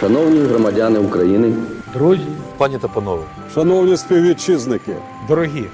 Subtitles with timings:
[0.00, 1.54] Шановні громадяни України,
[1.92, 3.22] Друзі, Пані та панове,
[3.54, 4.92] Шановні співвітчизники,
[5.28, 5.64] дорогі,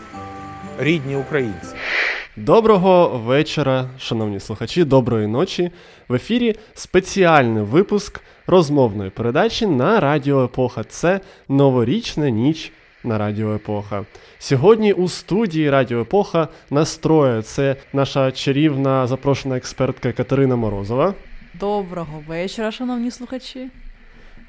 [0.79, 1.75] рідні українці.
[2.37, 5.71] Доброго вечора, шановні слухачі, доброї ночі.
[6.09, 10.85] В ефірі спеціальний випуск розмовної передачі на Радіо Епоха.
[10.85, 12.73] Це новорічна ніч
[13.05, 14.05] на Радіо Епоха.
[14.39, 21.15] Сьогодні у студії Радіо Епоха настроє це наша чарівна запрошена експертка Катерина Морозова
[21.61, 23.71] Доброго вечора, шановні слухачі.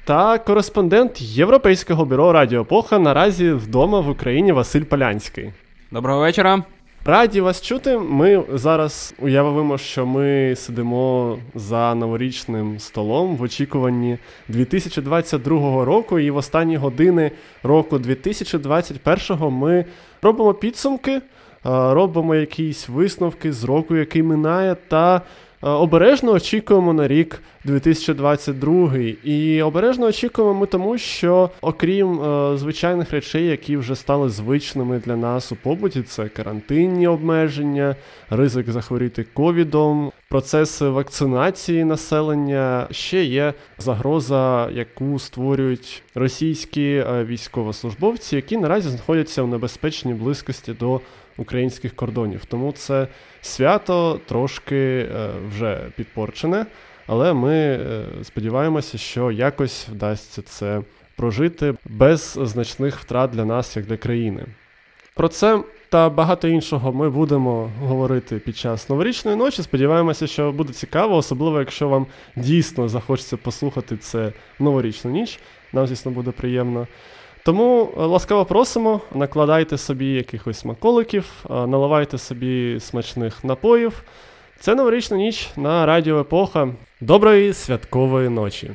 [0.06, 5.52] Та кореспондент Європейського бюро Радіо Епоха наразі вдома в Україні Василь Полянський.
[5.90, 6.62] Доброго вечора.
[7.04, 7.98] Раді вас чути.
[7.98, 16.36] Ми зараз уявимо, що ми сидимо за новорічним столом в очікуванні 2022 року, і в
[16.36, 17.30] останні години
[17.62, 19.84] року 2021 ми
[20.22, 21.22] робимо підсумки,
[21.64, 25.22] робимо якісь висновки з року, який минає, та
[25.60, 28.96] обережно очікуємо на рік 2022.
[29.24, 35.16] І обережно очікуємо ми тому, що окрім е, звичайних речей, які вже стали звичними для
[35.16, 37.96] нас у побуті, це карантинні обмеження,
[38.30, 42.86] ризик захворіти ковідом, процеси вакцинації населення.
[42.90, 51.00] Ще є загроза, яку створюють російські е, військовослужбовці, які наразі знаходяться в небезпечній близькості до
[51.38, 52.44] українських кордонів.
[52.44, 53.08] Тому це
[53.46, 56.66] свято трошки е, вже підпорчене.
[57.06, 60.82] Але ми е, сподіваємося, що якось вдасться це
[61.16, 64.44] прожити без значних втрат для нас, як для країни.
[65.14, 69.62] Про це та багато іншого ми будемо говорити під час новорічної ночі.
[69.62, 75.38] Сподіваємося, що буде цікаво, особливо якщо вам дійсно захочеться послухати це новорічну ніч.
[75.72, 76.86] Нам, звісно, буде приємно.
[77.46, 84.02] Тому е, ласкаво просимо, накладайте собі якихось смаколиків, е, наливайте собі смачних напоїв.
[84.60, 86.68] Це новорічна ніч на Радіо Епоха.
[87.00, 88.70] Доброї святкової ночі.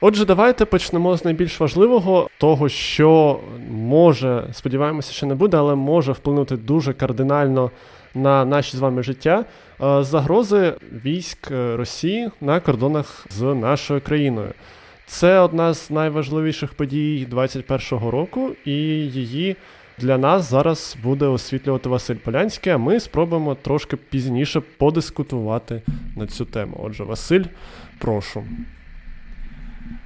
[0.00, 3.40] Отже, давайте почнемо з найбільш важливого, того, що
[3.70, 7.70] може, сподіваємося, що не буде, але може вплинути дуже кардинально
[8.14, 9.44] на наші з вами життя.
[9.82, 10.74] Е, Загрози
[11.04, 14.52] військ е, Росії на кордонах з нашою країною.
[15.06, 19.56] Це одна з найважливіших подій 2021 року, і її
[19.98, 25.82] для нас зараз буде освітлювати Василь Полянський, а ми спробуємо трошки пізніше подискутувати
[26.16, 26.80] на цю тему.
[26.82, 27.44] Отже, Василь,
[27.98, 28.44] прошу.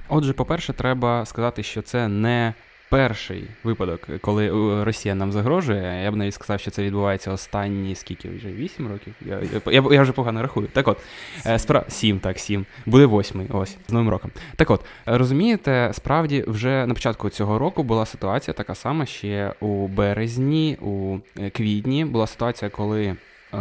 [0.09, 2.53] Отже, по-перше, треба сказати, що це не
[2.89, 6.03] перший випадок, коли е, Росія нам загрожує.
[6.03, 9.13] Я б навіть сказав, що це відбувається останні скільки вже вісім років.
[9.21, 9.41] Я,
[9.71, 10.67] я, я, вже погано рахую.
[10.67, 10.97] Так от,
[11.45, 11.85] е, спра...
[11.87, 12.65] сім, так, сім.
[12.85, 13.47] Буде восьмий.
[13.49, 14.31] Ось з новим роком.
[14.55, 19.87] Так от, розумієте, справді вже на початку цього року була ситуація така сама ще у
[19.87, 23.15] березні, у е, квітні була ситуація, коли.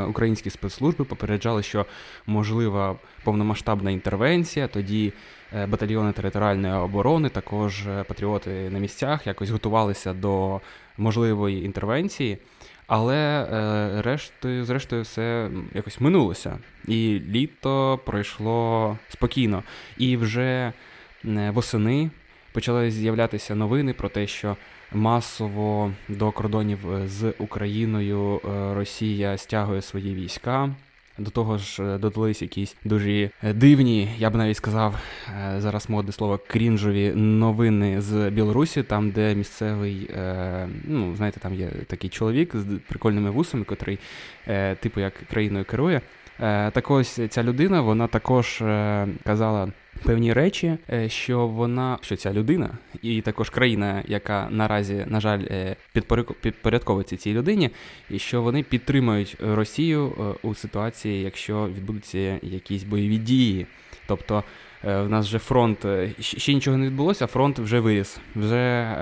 [0.09, 1.87] Українські спецслужби попереджали, що
[2.27, 4.69] можлива повномасштабна інтервенція.
[4.69, 5.13] Тоді
[5.67, 10.61] батальйони територіальної оборони, також е, патріоти на місцях якось готувалися до
[10.99, 12.39] можливої інтервенції.
[12.87, 16.59] Але е, рештою, зрештою, все якось минулося.
[16.89, 19.63] І літо пройшло спокійно.
[19.99, 20.73] І вже
[21.25, 22.11] е, восени
[22.53, 24.57] почали з'являтися новини про те, що
[24.93, 30.71] масово до кордонів е, з Україною е, Росія стягує свої війська.
[31.19, 34.99] До того ж, е, додались якісь дуже е, дивні, я б навіть сказав,
[35.29, 40.11] е, зараз модне слово крінжові новини з Білорусі, там, де місцевий,
[40.85, 43.99] ну, знаєте, там є такий чоловік з прикольними вусами, котрий,
[44.81, 46.01] типу, як країною керує.
[46.41, 49.73] Е, Так ось ця людина, вона також е, казала
[50.05, 52.71] певні речі, е, що вона, що ця людина,
[53.03, 55.75] і також країна, яка наразі, на жаль,
[56.41, 57.71] підпорядковується цій людині,
[58.11, 60.13] і що вони підтримують Росію
[60.43, 63.67] у ситуації, якщо відбудуться якісь бойові дії.
[64.07, 64.45] Тобто
[64.83, 65.87] в нас вже фронт
[66.21, 68.19] ще нічого не відбулося, фронт вже виріс.
[68.37, 68.95] Вже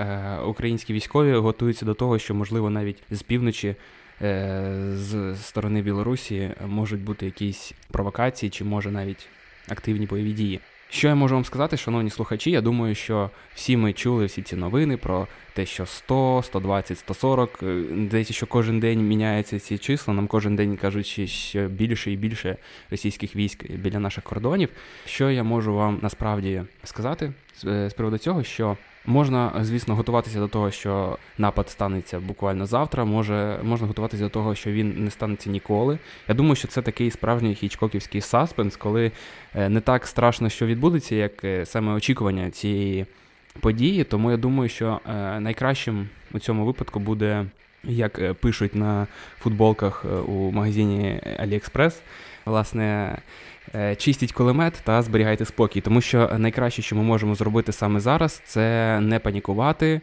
[0.45, 3.75] українські військові готуються до того, що можливо навіть з півночі.
[4.23, 9.27] Е, З сторони Білорусі можуть бути якісь провокації, чи може навіть
[9.69, 10.59] активні бойові дії.
[10.89, 12.51] Що я можу вам сказати, шановні слухачі?
[12.51, 17.59] Я думаю, що всі ми чули всі ці новини про те, що 100, 120, 140.
[17.63, 20.13] е, Здається, що кожен день міняються ці числа.
[20.13, 22.57] Нам кожен день кажуть, що- більше і більше
[22.91, 24.69] російських військ біля наших кордонів.
[25.05, 27.33] Що я можу вам насправді сказати
[27.65, 33.05] е, з приводу цього, що можна, звісно, готуватися до того, що напад станеться буквально завтра.
[33.05, 35.97] Може, можна готуватися до того, що він не станеться ніколи.
[36.27, 39.11] Я думаю, що це такий справжній хічкоківський саспенс, коли
[39.55, 43.05] е, не так страшно, що відбудеться, як е, саме очікування цієї
[43.59, 44.03] події.
[44.03, 47.45] Тому я думаю, що е, найкращим у цьому випадку буде
[47.83, 49.07] як пишуть на
[49.39, 51.93] футболках у магазині AliExpress,
[52.45, 53.17] власне.
[53.75, 58.41] Е, Чистіть кулемет та зберігайте спокій, тому що найкраще, що ми можемо зробити саме зараз,
[58.45, 60.01] це не панікувати,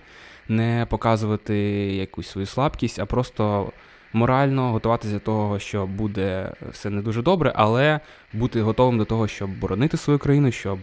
[0.48, 1.56] не показувати
[1.94, 3.72] якусь свою слабкість, а просто
[4.12, 8.00] морально готуватися до того, що буде все не дуже добре, але
[8.32, 10.78] бути готовим до того, щоб боронити свою країну, щоб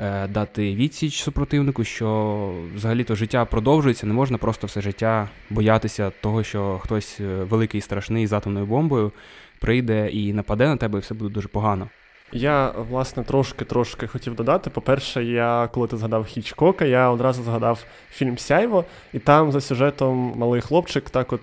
[0.00, 6.42] е, дати відсіч супротивнику, що взагалі-то життя продовжується, не можна просто все життя боятися того,
[6.42, 9.12] що хтось е, великий страшний з атомною бомбою
[9.60, 11.88] прийде і нападе на тебе, і все буде дуже погано.
[12.34, 14.70] Я, власне, трошки-трошки хотів додати.
[14.70, 20.32] По-перше, я, коли ти згадав Хічкока, я одразу згадав фільм Сяйво, і там за сюжетом
[20.36, 21.40] малий хлопчик так от.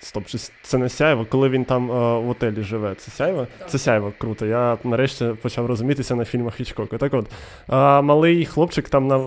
[0.00, 2.94] Стоп, чи це не сяйво, коли він там е, в отелі живе.
[2.94, 3.46] Це сяйво?
[3.68, 4.46] Це сяйво, круто.
[4.46, 6.98] Я нарешті почав розумітися на фільмах Хічкока.
[6.98, 7.26] Так от,
[7.68, 9.24] е, малий хлопчик там на.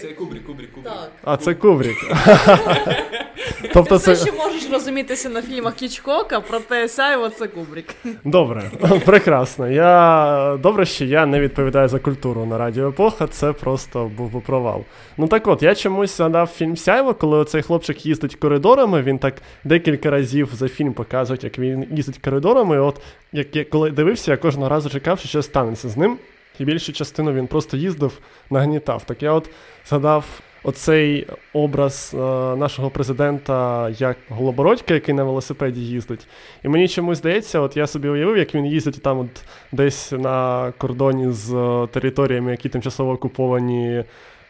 [0.00, 0.92] Це Кубрік, Кубрік, Кубрік.
[1.24, 1.96] А, це Кубрік.
[3.74, 4.16] тобто Ти це.
[4.16, 7.94] ще можеш розумітися на фільмах Кічкока, проте сяйво це Кубрік.
[8.24, 8.70] Добре,
[9.06, 9.68] прекрасно.
[9.70, 14.40] Я добре, що я не відповідаю за культуру на радіо епоха, це просто був би
[14.40, 14.84] провал.
[15.16, 19.34] Ну так от, я чомусь згадав фільм Сяйво, коли цей хлопчик їздить коридорами, він так
[19.64, 22.76] декілька разів за фільм показують, як він їздить коридорами.
[22.76, 23.00] І от
[23.32, 26.18] як я коли дивився, я кожного разу чекав, що щось станеться з ним.
[26.58, 28.18] І більшу частину він просто їздив,
[28.50, 29.04] нагнітав.
[29.04, 29.50] Так я от
[29.88, 30.24] згадав
[30.66, 32.18] оцей образ е,
[32.56, 36.26] нашого президента як Голобородька, який на велосипеді їздить.
[36.64, 40.72] І мені чомусь здається, от я собі уявив, як він їздить там от десь на
[40.78, 44.04] кордоні з е, територіями, які тимчасово окуповані.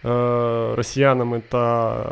[0.06, 2.04] Е, Росіянами та е,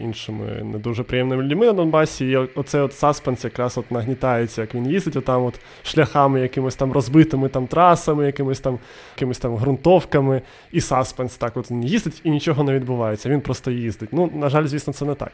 [0.00, 4.74] іншими не дуже приємними людьми на Донбасі, і оцей от саспенс якраз от нагнітається, як
[4.74, 8.78] він їздить отам от шляхами, якимись там розбитими там трасами, якимись там,
[9.16, 10.42] якимись там ґрунтовками,
[10.72, 13.28] і саспенс так от їздить і нічого не відбувається.
[13.28, 14.08] Він просто їздить.
[14.12, 15.32] Ну, на жаль, звісно, це не так.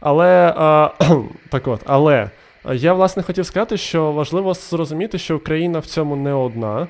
[0.00, 1.14] Але е,
[1.48, 2.30] так от, але
[2.72, 6.86] я власне хотів сказати, що важливо зрозуміти, що Україна в цьому не одна.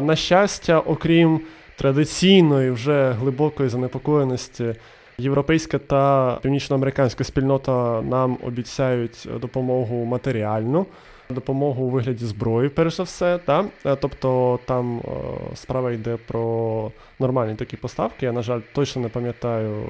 [0.00, 1.40] На щастя, окрім
[1.76, 4.74] традиційної вже глибокої занепокоєності,
[5.18, 10.86] європейська та північноамериканська спільнота нам обіцяють допомогу матеріальну.
[11.30, 13.64] Допомогу у вигляді зброї, перш за все, та?
[13.86, 15.10] Е, тобто там е,
[15.54, 18.26] справа йде про нормальні такі поставки.
[18.26, 19.86] Я, на жаль, точно не пам'ятаю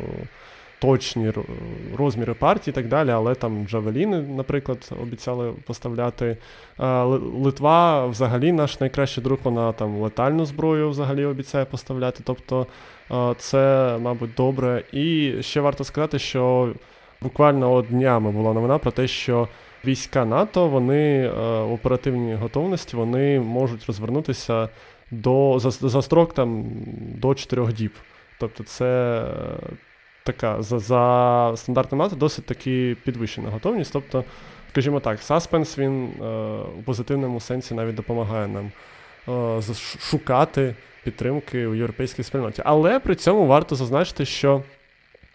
[0.84, 1.32] точні
[1.96, 6.36] розміри партії і так далі, але там Джавеліни, наприклад, обіцяли поставляти.
[6.80, 7.02] Е,
[7.42, 12.22] Литва взагалі наш найкращий друг, вона там летальну зброю взагалі обіцяє поставляти.
[12.24, 12.66] Тобто
[13.10, 14.82] е, це, мабуть, добре.
[14.92, 16.72] І ще варто сказати, що
[17.20, 19.48] буквально днями була новина про те, що
[19.84, 21.30] війська НАТО вони е,
[21.62, 24.68] в оперативній готовності вони можуть розвернутися
[25.10, 26.64] до за, за строк там
[26.96, 27.92] до 4 діб.
[28.38, 29.76] Тобто, це е,
[30.24, 33.92] така за, за стандартним НАТО досить таки підвищена готовність.
[33.92, 34.24] Тобто,
[34.70, 36.24] скажімо так, саспенс він е,
[36.78, 38.72] у позитивному сенсі навіть допомагає нам
[39.28, 40.74] е, шукати
[41.04, 42.62] підтримки у європейській спільноті.
[42.64, 44.62] Але при цьому варто зазначити, що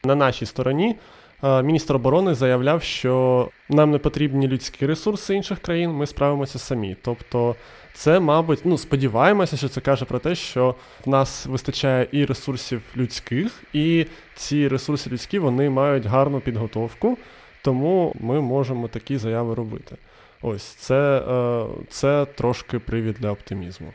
[0.03, 0.95] на нашій стороні
[1.43, 6.95] е, міністр оборони заявляв, що нам не потрібні людські ресурси інших країн, ми справимося самі.
[7.01, 7.55] Тобто,
[7.93, 10.75] це, мабуть, ну сподіваємося, що це каже про те, що
[11.05, 14.05] в нас вистачає і ресурсів людських, і
[14.35, 17.17] ці ресурси людські вони мають гарну підготовку,
[17.61, 19.95] тому ми можемо такі заяви робити.
[20.41, 23.93] Ось це, е, це трошки привід для оптимізму.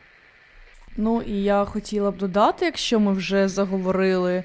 [0.96, 4.44] Ну і я хотіла б додати, якщо ми вже заговорили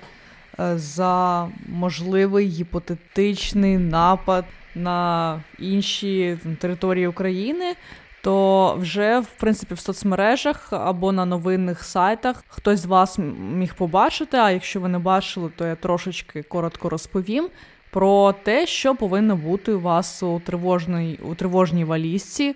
[0.59, 7.75] е, за можливий гіпотетичний напад на інші території України,
[8.21, 13.19] то вже в принципі в соцмережах або на новинних сайтах хтось з вас
[13.53, 14.37] міг побачити.
[14.37, 17.49] А якщо ви не бачили, то я трошечки коротко розповім.
[17.91, 22.55] Про те, що повинно бути у вас у тривожній, у тривожній валізці,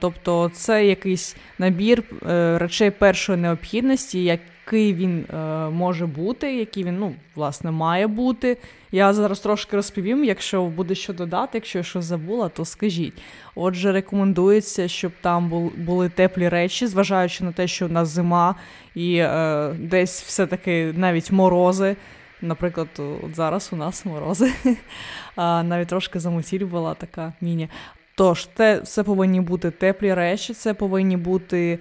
[0.00, 4.24] Тобто це якийсь набір е, речей першої необхідності,
[4.66, 5.36] який він е,
[5.70, 8.56] може бути, який він, ну, власне, має бути.
[8.92, 13.22] Я зараз трошки розповім, якщо буде що додати, якщо я щось забула, то скажіть.
[13.54, 18.54] Отже, рекомендується, щоб там були теплі речі, зважаючи на те, що в нас зима
[18.94, 21.96] і е, десь все-таки навіть морози.
[22.42, 24.52] Наприклад, от зараз у нас морози.
[25.36, 27.68] Навіть трошки замутіль була така міні.
[28.14, 31.78] Тож, це, це повинні бути теплі речі, це повинні бути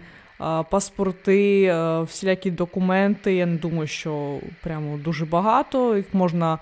[0.69, 3.35] паспорти, а, всілякі документи.
[3.35, 5.97] Я не думаю, що прямо дуже багато.
[5.97, 6.59] Їх можна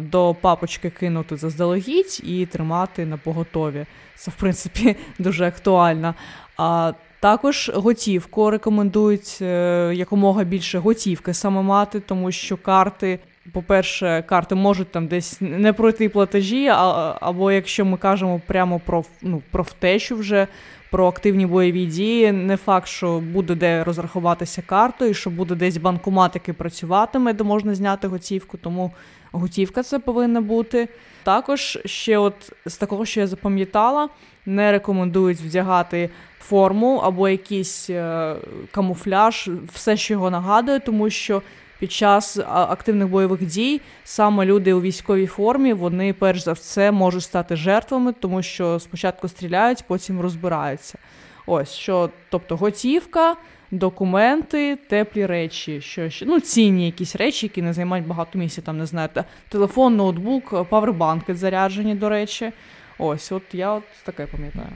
[0.00, 3.86] до папочки кинути заздалегідь і тримати на поготові.
[4.16, 6.14] Це, в принципі, дуже актуально.
[6.56, 13.18] А також готівку рекомендують е, якомога більше готівки саме мати, тому що карти
[13.52, 19.04] по-перше, карти можуть там десь не пройти платежі, а, або якщо ми кажемо прямо про
[19.22, 20.46] ну, про втечу вже,
[20.92, 26.34] про активні бойові дії, не факт, що буде де розрахуватися картою, що буде десь банкомат,
[26.34, 28.92] який працюватиме, де можна зняти готівку, тому
[29.32, 30.88] готівка це повинна бути.
[31.22, 34.08] Також ще, от з такого, що я запам'ятала,
[34.46, 38.34] не рекомендують вдягати форму або якийсь е,
[38.70, 41.42] камуфляж, все, що його нагадує, тому що
[41.82, 47.22] під час активних бойових дій саме люди у військовій формі вони перш за все можуть
[47.22, 50.98] стати жертвами, тому що спочатку стріляють, потім розбираються.
[51.46, 53.36] Ось що, тобто готівка,
[53.70, 58.62] документи, теплі речі, що ще ну цінні якісь речі, які не займають багато місця.
[58.62, 59.08] Там не знаю,
[59.48, 62.52] телефон, ноутбук, павербанки заряджені, до речі.
[62.98, 64.68] Ось, от я от таке пам'ятаю.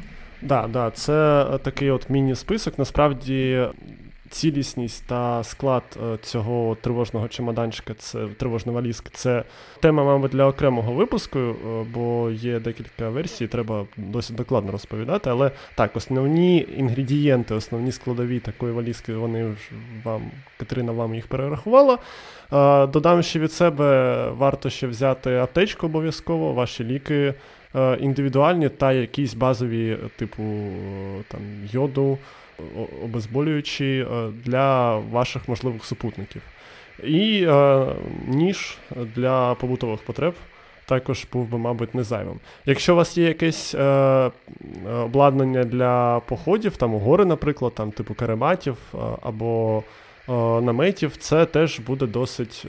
[0.43, 2.79] Да, да, це такий от міні-список.
[2.79, 3.67] Насправді
[4.31, 9.45] цілісність та склад е, цього тривожного чемоданчика, це тривожна валізки, це
[9.81, 11.55] тема, мабуть, для окремого випуску, е,
[11.95, 15.31] бо є декілька версій, треба досить докладно розповідати.
[15.31, 19.55] Але так, основні інгредієнти, основні складові такої валізки, вони
[20.05, 20.23] вам,
[20.59, 21.99] Катерина вам їх перерахувала.
[22.53, 27.35] Е, додам ще від себе, варто ще взяти аптечку обов'язково, ваші ліки.
[28.01, 30.43] Індивідуальні та якісь базові, типу
[31.29, 31.41] там
[31.73, 32.19] йоду,
[33.05, 36.43] обезболюючі е, для ваших можливих супутників.
[37.05, 37.87] І е,
[38.27, 38.79] ніж
[39.15, 40.35] для побутових потреб
[40.87, 42.41] також був би, мабуть, не зайвим.
[42.67, 44.31] Якщо у вас є якесь е,
[45.03, 49.83] обладнання для походів, там у гори, наприклад, там типу карематів е, або
[50.33, 52.69] наметів, це теж буде досить е,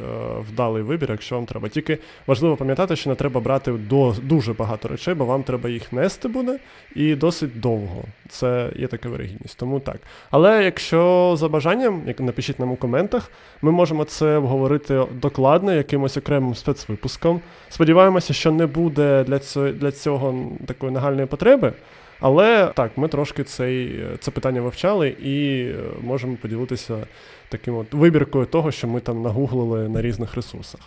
[0.49, 1.69] вдалий вибір, якщо вам треба.
[1.69, 1.97] Тільки
[2.27, 6.27] важливо пам'ятати, що не треба брати до, дуже багато речей, бо вам треба їх нести
[6.27, 6.59] буде
[6.95, 8.03] і досить довго.
[8.29, 9.57] Це є така вирогідність.
[9.57, 9.97] Тому так.
[10.31, 16.17] Але якщо за бажанням, як напишіть нам у коментах, ми можемо це обговорити докладно, якимось
[16.17, 17.41] окремим спецвипуском.
[17.69, 21.73] Сподіваємося, що не буде для цього, для цього такої нагальної потреби.
[22.19, 27.07] Але так, ми трошки цей, це питання вивчали і е, можемо поділитися
[27.49, 30.81] таким от вибіркою того, що ми там нагуглили на різних ресурсах.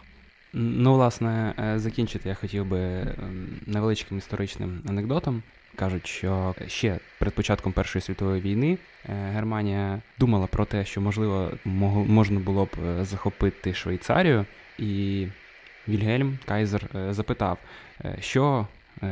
[0.52, 5.42] Ну, власне, е, закінчити я хотів би ем, невеличким історичним анекдотом.
[5.76, 11.50] Кажуть, що ще перед початком Першої світової війни е, Германія думала про те, що можливо
[11.64, 12.68] можна було б
[13.02, 14.46] захопити Швейцарію,
[14.78, 15.26] і
[15.88, 17.58] Вільгельм Кайзер запитав,
[18.20, 18.66] що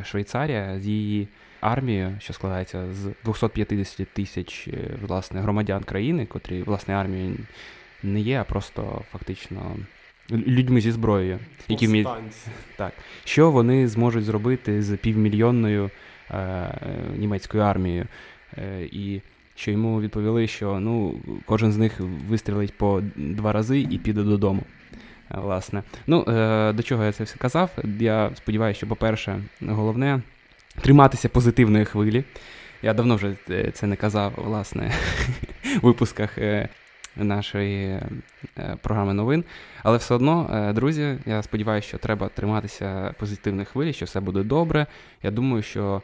[0.05, 1.29] Швейцарія з її
[1.61, 4.73] армію, що складається з 250 тисяч е,
[5.03, 7.37] власне громадян країни, котрі власне армією
[8.03, 9.77] не є, а просто фактично
[10.31, 11.39] людьми зі зброєю,
[11.69, 12.09] які вміють
[12.77, 12.93] так,
[13.25, 15.91] що вони зможуть зробити з півмільйонною
[16.31, 16.75] е,
[17.17, 18.07] німецькою армією.
[18.59, 19.21] Е, і
[19.55, 21.15] що йому відповіли, що ну,
[21.47, 24.63] кожен з них вистрілить по два рази і піде додому.
[25.31, 25.83] Власне.
[26.07, 27.71] Ну, е, До чого я це все казав?
[28.01, 30.21] Я сподіваюся, що, по-перше, головне
[30.81, 32.25] триматися позитивної хвилі.
[32.83, 34.93] Я давно вже е, це не казав, власне,
[35.83, 36.69] в випусках е,
[37.17, 37.87] нашої
[38.59, 39.45] е, програми новин.
[39.83, 44.87] Але все одно, друзі, я сподіваюся, що треба триматися позитивної хвилі, що все буде добре.
[45.23, 46.03] Я думаю, що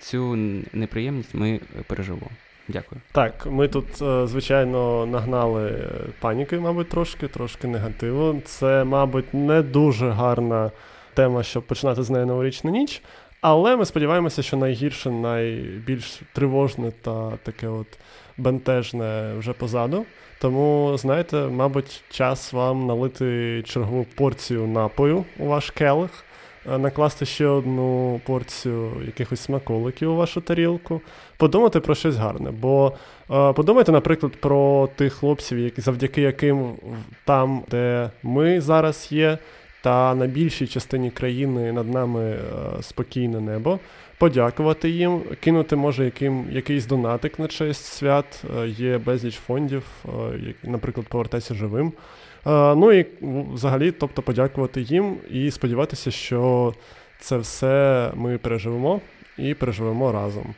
[0.00, 0.36] цю
[0.72, 2.26] неприємність ми переживемо.
[2.68, 3.00] Дякую.
[3.12, 3.86] Так, ми тут,
[4.28, 5.88] звичайно, нагнали
[6.20, 8.42] паніки, мабуть, трошки, трошки негативу.
[8.44, 10.70] Це, мабуть, не дуже гарна
[11.14, 13.02] тема, щоб починати з неї новорічну ніч.
[13.40, 17.86] Але ми сподіваємося, що найгірше, найбільш тривожне та таке от
[18.36, 20.04] бентежне вже позаду.
[20.40, 26.10] Тому, знаєте, мабуть, час вам налити чергову порцію напою у ваш келих,
[26.72, 31.00] е, накласти ще одну порцію якихось смаколиків у вашу тарілку,
[31.36, 32.50] подумати про щось гарне.
[32.50, 32.92] Бо
[33.30, 36.72] е, подумайте, наприклад, про тих хлопців, завдяки яким
[37.24, 39.38] там, де ми зараз є
[39.82, 42.38] та на більшій частині країни над нами е,
[42.82, 43.78] спокійне небо.
[44.18, 48.44] Подякувати їм, кинути може яким, якийсь донатик на честь свят.
[48.58, 51.92] Е, є безліч фондів, е, наприклад, повертайся живим.
[52.76, 53.06] Ну і
[53.52, 56.74] взагалі, тобто, подякувати їм і сподіватися, що
[57.20, 59.00] це все ми переживемо
[59.38, 60.54] і переживемо разом.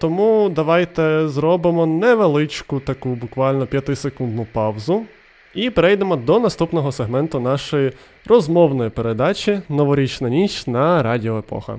[0.00, 5.06] Тому давайте зробимо невеличку таку буквально п'ятисекундну паузу.
[5.54, 7.92] І перейдемо до наступного сегменту нашої
[8.26, 11.78] розмовної передачі Новорічна ніч на Радіо Епоха.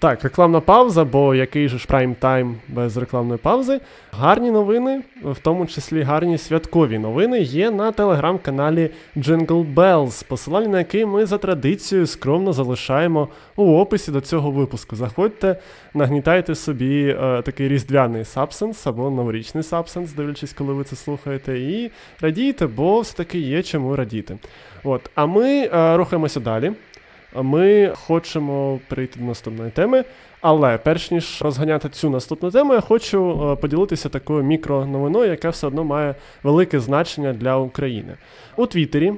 [0.00, 3.80] Так, рекламна пауза, бо який же ж прайм тайм без рекламної паузи.
[4.12, 10.78] Гарні новини, в тому числі гарні святкові новини, є на телеграм-каналі Jingle Bells, посилання на
[10.78, 14.96] який ми за традицією скромно залишаємо у описі до цього випуску.
[14.96, 15.56] Заходьте,
[15.94, 21.90] нагнітайте собі е, такий різдвяний сабсенс або новорічний сабсенс, дивлячись, коли ви це слухаєте, і
[22.20, 24.38] радійте, бо все-таки є чому радіти.
[24.84, 26.72] От, а ми е, рухаємося далі.
[27.34, 30.04] Ми хочемо перейти до наступної теми,
[30.40, 35.66] але перш ніж розганяти цю наступну тему, я хочу е, поділитися такою мікроновиною, яка все
[35.66, 38.14] одно має велике значення для України.
[38.56, 39.12] У Твіттері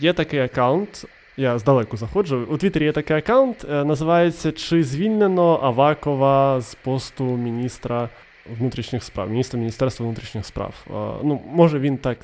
[0.00, 1.04] є такий аккаунт.
[1.38, 2.46] Я здалеку заходжу.
[2.50, 8.08] У Твіттері є такий аккаунт, е, називається Чи звільнено Авакова з посту міністра
[8.58, 10.74] внутрішніх справ, міністра Міністерства внутрішніх справ.
[10.86, 10.90] Е,
[11.22, 12.18] Ну, може він так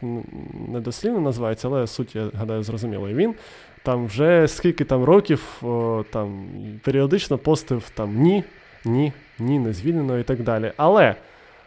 [0.69, 3.11] недослівно називається, але суть, я гадаю, зрозуміла.
[3.11, 3.35] І він
[3.83, 6.45] там вже скільки там років о, там
[6.85, 8.45] періодично постив там ні,
[8.85, 10.73] ні, ні, не звільнено і так далі.
[10.77, 11.15] Але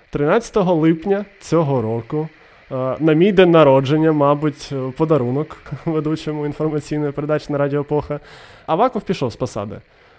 [0.09, 2.27] 13 липня цього року.
[2.71, 8.19] е, На мій день народження, мабуть, е, подарунок ведучому інформаційної передачі на Радіо Епоха,
[8.65, 9.75] Аваков пішов з посади.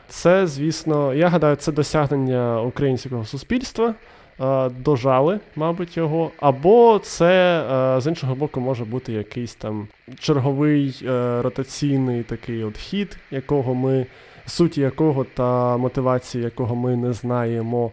[0.09, 3.95] Це, звісно, я гадаю, це досягнення українського суспільства.
[4.41, 6.31] Е, Дожали, мабуть, його.
[6.41, 7.61] Або це
[7.97, 9.89] е, з іншого боку може бути якийсь там
[10.19, 14.07] черговий е, ротаційний такий от хід, якого ми,
[14.47, 17.93] суті якого та мотивації якого ми не знаємо.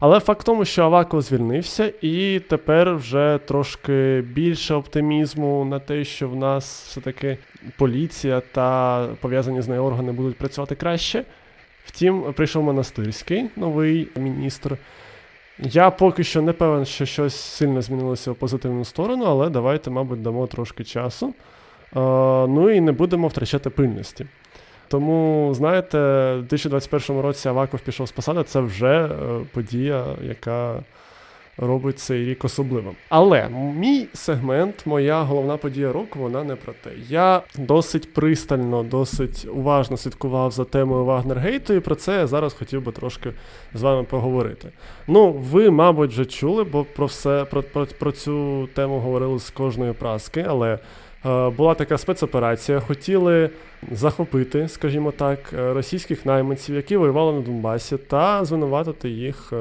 [0.00, 6.04] Але факт в тому, що Аваков звільнився, і тепер вже трошки більше оптимізму на те,
[6.04, 7.38] що в нас все-таки
[7.76, 11.24] поліція та пов'язані з нею органи будуть працювати краще.
[11.84, 14.76] Втім, прийшов монастирський новий міністр.
[15.58, 20.22] Я поки що не певен, що щось сильно змінилося в позитивну сторону, але давайте, мабуть,
[20.22, 21.26] дамо трошки часу.
[21.26, 22.00] Е,
[22.46, 24.26] ну і не будемо втрачати пильності.
[24.88, 25.98] Тому, знаєте,
[26.34, 29.08] в 2021 році Аваков пішов з посади, це вже е,
[29.52, 30.82] подія, яка
[31.56, 32.92] робить цей рік особливим.
[33.08, 36.90] Але мій сегмент, моя головна подія року, вона не про те.
[37.08, 42.82] Я досить пристально, досить уважно слідкував за темою Вагнергейту, і про це я зараз хотів
[42.82, 43.32] би трошки
[43.74, 44.68] з вами поговорити.
[45.06, 49.50] Ну, ви, мабуть, вже чули, бо про все про, про, про цю тему говорили з
[49.50, 50.78] кожної праски, але
[51.26, 52.80] е, була така спецоперація.
[52.80, 53.50] Хотіли
[53.92, 59.52] захопити, скажімо так, е, російських найманців, які воювали на Донбасі, та звинуватити їх.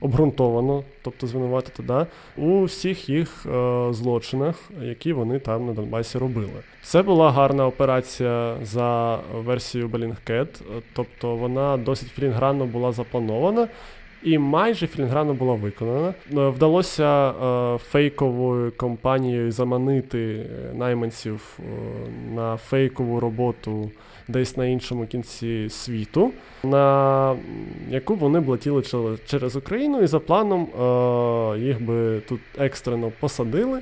[0.00, 6.50] Обґрунтовано, тобто звинуватити да, у всіх їх е, злочинах, які вони там на Донбасі робили.
[6.82, 9.88] Це була гарна операція за версією
[10.60, 13.68] е, тобто вона досить філінгранно була запланована
[14.22, 16.08] і майже філінгранно була виконана.
[16.08, 21.62] Е, Вдалося е, фейковою компанією заманити е, найманців е,
[22.34, 23.90] на фейкову роботу
[24.30, 26.32] десь на іншому кінці світу,
[26.64, 27.36] на
[27.88, 28.82] яку вони б летіли
[29.26, 33.80] через Україну, і за планом е, їх би тут екстрено посадили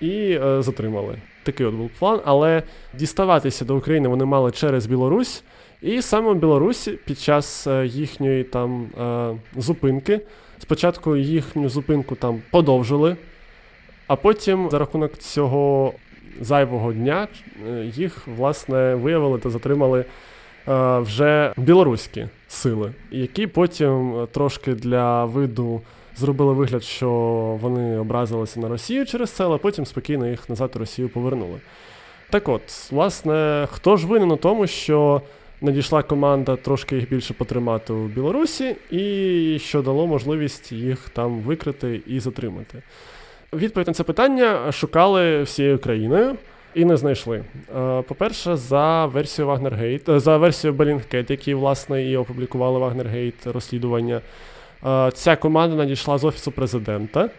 [0.00, 1.14] і е, затримали.
[1.42, 2.62] Такий от був план, але
[2.94, 5.42] діставатися до України вони мали через Білорусь.
[5.82, 8.86] І саме в Білорусі під час е, їхньої там
[9.56, 10.20] зупинки,
[10.58, 13.16] спочатку їхню зупинку там подовжили,
[14.06, 15.92] а потім за рахунок цього
[16.40, 17.28] зайвого дня
[17.68, 20.04] е, їх власне виявили та затримали
[20.68, 25.80] е, вже білоруські сили, які потім е, трошки для виду
[26.16, 27.10] зробили вигляд, що
[27.60, 31.58] вони образилися на Росію через це, але потім спокійно їх назад у Росію повернули.
[32.30, 35.22] Так от, власне, хто ж винен у тому, що
[35.60, 42.00] надійшла команда трошки їх більше потримати у Білорусі, і що дало можливість їх там викрити
[42.06, 42.82] і затримати?
[43.52, 46.36] Відповідь на це питання шукали всією країною.
[46.74, 47.44] І не знайшли.
[47.76, 54.20] Е, По-перше, за Wagnergate, е, за версією Bellingcat, які, власне, і опублікували Wagnergate розслідування,
[54.86, 57.30] е, ця команда надійшла з Офісу президента.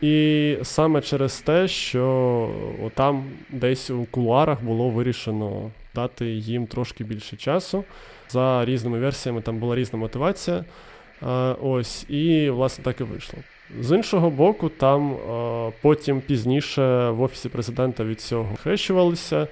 [0.00, 2.50] І саме через те, що
[2.94, 7.84] там десь у кулуарах було вирішено дати їм трошки більше часу.
[8.28, 10.64] За різними версіями там була різна мотивація.
[11.22, 11.26] Е,
[11.62, 13.38] Ось, і власне так і вийшло.
[13.80, 19.48] З іншого боку, там е, потім пізніше в офісі президента від цього хрещувалися.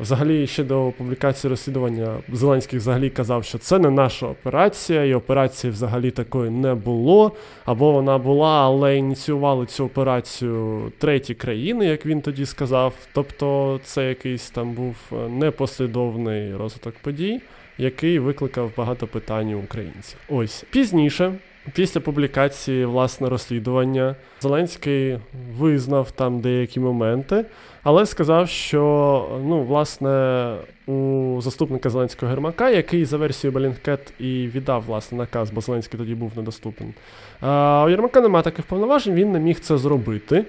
[0.00, 5.70] Взагалі, ще до публікації розслідування Зеленський взагалі казав, що це не наша операція, і операції
[5.70, 7.32] взагалі такої не було.
[7.64, 12.94] Або вона була, але ініціювали цю операцію треті країни, як він тоді сказав.
[13.12, 17.40] Тобто, це якийсь там був е, непослідовний розвиток подій,
[17.78, 20.18] який викликав багато питань у українців.
[20.28, 21.32] Ось пізніше.
[21.72, 25.18] Після публікації власне розслідування Зеленський
[25.58, 27.44] визнав там деякі моменти,
[27.82, 30.54] але сказав, що ну, власне,
[30.86, 36.14] у заступника Зеленського Гермака, який за версією Белінкет і віддав власне наказ, бо Зеленський тоді
[36.14, 36.94] був недоступен.
[37.40, 40.44] А у Єрмака немає таких повноважень, він не міг це зробити.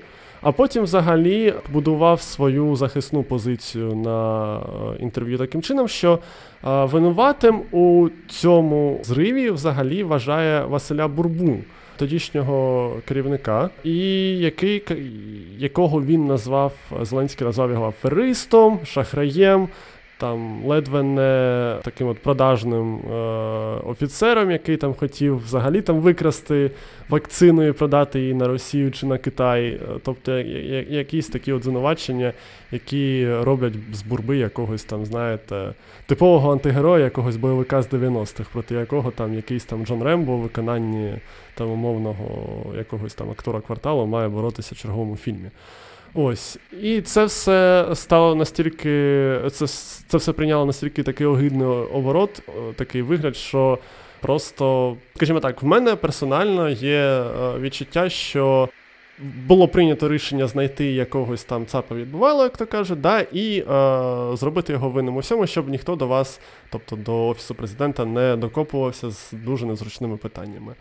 [0.47, 4.62] А потім взагалі будував свою захисну позицію на е,
[4.99, 11.57] інтерв'ю таким чином, що е, винуватим у цьому зриві взагалі вважає Василя Бурбу,
[11.97, 13.97] тодішнього керівника, і
[14.38, 14.83] який,
[15.57, 19.67] якого він назвав Зеленський назвав його аферистом, шахраєм.
[20.19, 23.13] Там ледве не таким от продажним е,
[23.86, 26.71] офіцером, який там хотів взагалі там викрасти
[27.10, 29.67] вакцину і продати її на Росію чи на Китай.
[29.67, 30.38] Е, Тобто
[30.89, 32.34] якісь такі от звинувачення,
[32.71, 35.73] які роблять з бурби якогось там, знаєте,
[36.06, 41.13] типового антигероя, якогось бойовика з 90-х, проти якого там якийсь там Джон Рембо у виконанні
[41.56, 42.27] там умовного
[42.77, 45.49] якогось там актора кварталу має боротися в черговому фільмі.
[46.13, 46.58] Ось.
[46.82, 48.89] І це все стало настільки.
[49.52, 49.67] Це,
[50.08, 52.41] це все прийняло настільки такий огидний оборот,
[52.76, 53.80] такий вигляд, що
[54.22, 58.70] просто, скажімо так, в мене персонально є е, відчуття, що
[59.20, 63.65] було прийнято рішення знайти якогось там цапа відбувало, як то кажуть, да, і е,
[64.38, 66.39] зробити його винним у всьому, щоб ніхто до вас,
[66.70, 70.76] тобто до офісу президента, не докопувався з дуже незручними питаннями.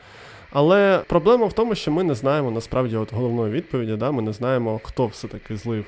[0.58, 3.96] Але проблема в тому, що ми не знаємо насправді от головної відповіді.
[3.96, 4.10] Да?
[4.10, 5.84] Ми не знаємо, хто все-таки злив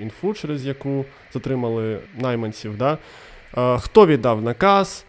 [0.00, 2.98] інфу, через яку затримали найманців, да?
[3.58, 5.04] е, хто віддав наказ.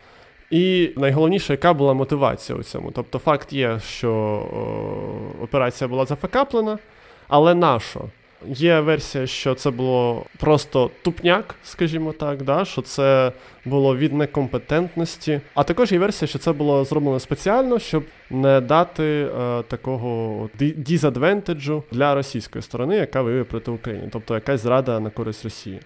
[0.51, 2.91] І найголовніше, яка була мотивація у цьому.
[2.91, 6.77] Тобто, факт є, що о, операція була зафакаплена,
[7.27, 8.01] але на що?
[8.47, 12.65] Є версія, що це було просто тупняк, скажімо так, да?
[12.65, 13.31] що це
[13.65, 15.41] було від некомпетентності.
[15.53, 20.75] А також є версія, що це було зроблено спеціально, щоб не дати е, такого ді-
[20.77, 25.79] дізадвентеджу для російської сторони, яка воює проти України, тобто якась зрада на користь Росії.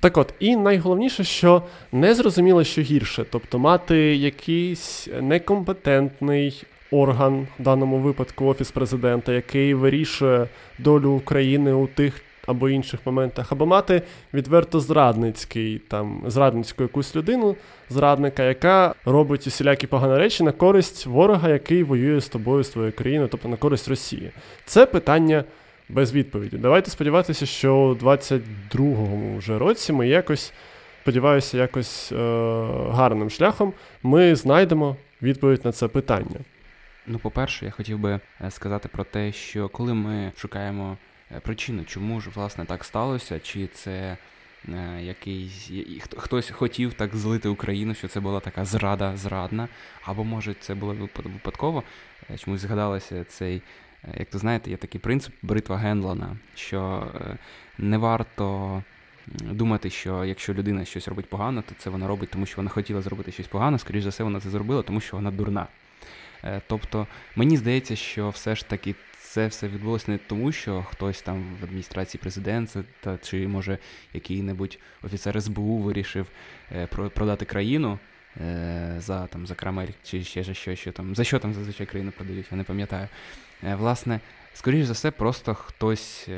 [0.00, 1.62] Так от, і найголовніше, що
[1.92, 9.74] не зрозуміло, що гірше, тобто мати якийсь некомпетентний орган, в даному випадку Офіс президента, який
[9.74, 14.02] вирішує долю України у тих або інших моментах, або мати
[14.34, 17.56] відверто зрадницький, там, зрадницьку якусь людину,
[17.90, 22.92] зрадника, яка робить усілякі погані речі на користь ворога, який воює з тобою, з твоєю
[22.92, 24.30] країною, тобто на користь Росії.
[24.64, 25.44] Це питання
[25.88, 26.56] без відповіді.
[26.56, 30.52] Давайте сподіватися, що у 22-му вже році ми якось,
[31.02, 32.16] сподіваюся, якось е-
[32.90, 36.36] гарним шляхом ми знайдемо відповідь на це питання.
[37.06, 40.96] Ну, по-перше, я хотів би е, сказати про те, що коли ми шукаємо
[41.32, 44.16] е, причину, чому ж власне так сталося, чи це
[44.68, 45.70] е, якийсь
[46.16, 49.68] хтось хотів так злити Україну, що це була така зрада зрадна,
[50.04, 51.82] або може це було випадково.
[52.38, 53.62] Чомусь згадалося цей,
[54.18, 57.06] як то знаєте, є такий принцип бритва Генлона, що
[57.78, 58.82] не варто.
[59.26, 63.00] Думати, що якщо людина щось робить погано, то це вона робить, тому що вона хотіла
[63.00, 65.66] зробити щось погано, скоріш за все, вона це зробила, тому що вона дурна.
[66.44, 71.22] Е, Тобто, мені здається, що все ж таки це все відбулося не тому, що хтось
[71.22, 73.78] там в адміністрації президента та чи може
[74.14, 76.26] який-небудь офіцер СБУ вирішив
[76.72, 77.98] е, продати країну
[78.40, 81.86] е, за там за Крамель, чи ще за що, що там за що там зазвичай
[81.86, 83.08] країну продають, я не пам'ятаю.
[83.62, 84.20] Власне,
[84.54, 86.28] скоріш за все, просто хтось,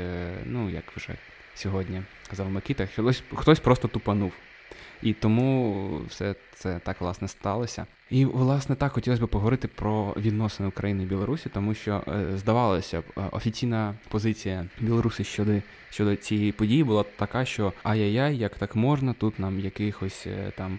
[0.44, 1.16] ну як вже
[1.54, 4.32] сьогодні казав Микита, хтось, хтось просто тупанув.
[5.02, 7.86] І тому все це так власне сталося.
[8.10, 13.00] І власне так хотілося б поговорити про відносини України і Білорусі, тому що е, здавалося
[13.00, 15.52] б, е, офіційна позиція Білорусі щодо
[15.90, 20.78] щодо цієї події була така, що ай-яй-яй, як так можна, тут нам якихось е, там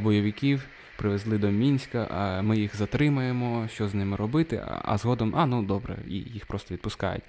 [0.00, 5.46] бойовиків привезли до Мінська, а ми їх затримаємо, що з ними робити, а, згодом, а
[5.46, 7.22] ну добре, їх просто відпускають.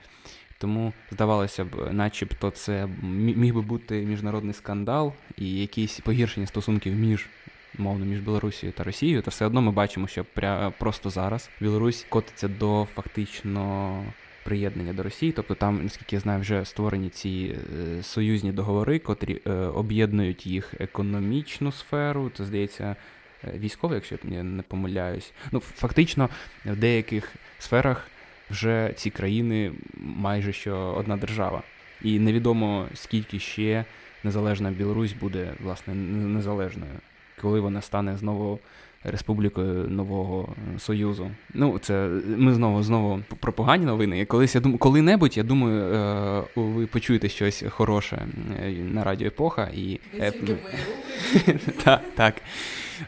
[0.64, 6.94] Тому здавалося б, начебто, це мі- міг би бути міжнародний скандал і якісь погіршення стосунків
[6.94, 7.28] між.
[7.78, 12.06] Мовно, між Білорусією та Росією, та все одно ми бачимо, що пря- просто зараз Білорусь
[12.10, 14.04] котиться до фактично
[14.44, 15.32] приєднання до Росії.
[15.32, 17.56] Тобто там, наскільки я знаю, вже створені ці
[18.00, 22.96] е, союзні договори, котрі е, об'єднують їх економічну сферу, це здається,
[23.44, 25.32] е, військову, якщо я не помиляюсь.
[25.52, 26.30] Ну, фактично,
[26.66, 28.08] в деяких сферах
[28.54, 31.62] вже ці країни майже що одна держава.
[32.02, 33.86] І невідомо скільки ще
[34.24, 36.92] незалежна Білорусь буде власне незалежною,
[37.42, 38.60] коли вона стане знову
[39.04, 41.32] республікою нового е, союзу.
[41.54, 44.20] Ну, це ми знову знову про погані новини.
[44.20, 48.22] І колись я думаю, коли-небудь, я думаю, е, ви почуєте щось хороше
[48.64, 50.34] е, на радіо Епоха і е,
[51.84, 52.36] так, так.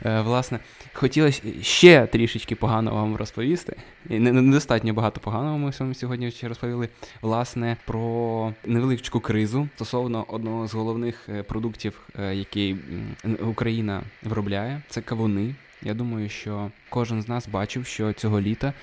[0.05, 0.59] Е, Власне,
[0.95, 3.75] хотілося ще трішечки поганого вам розповісти.
[4.09, 6.89] Недостатньо багато поганого ми вам сьогодні ще розповіли.
[7.21, 12.77] Власне, про невеличку кризу стосовно одного з головних е, продуктів, е, який
[13.47, 15.55] Україна виробляє, це кавуни.
[15.81, 18.73] Я думаю, що кожен з нас бачив, що цього літа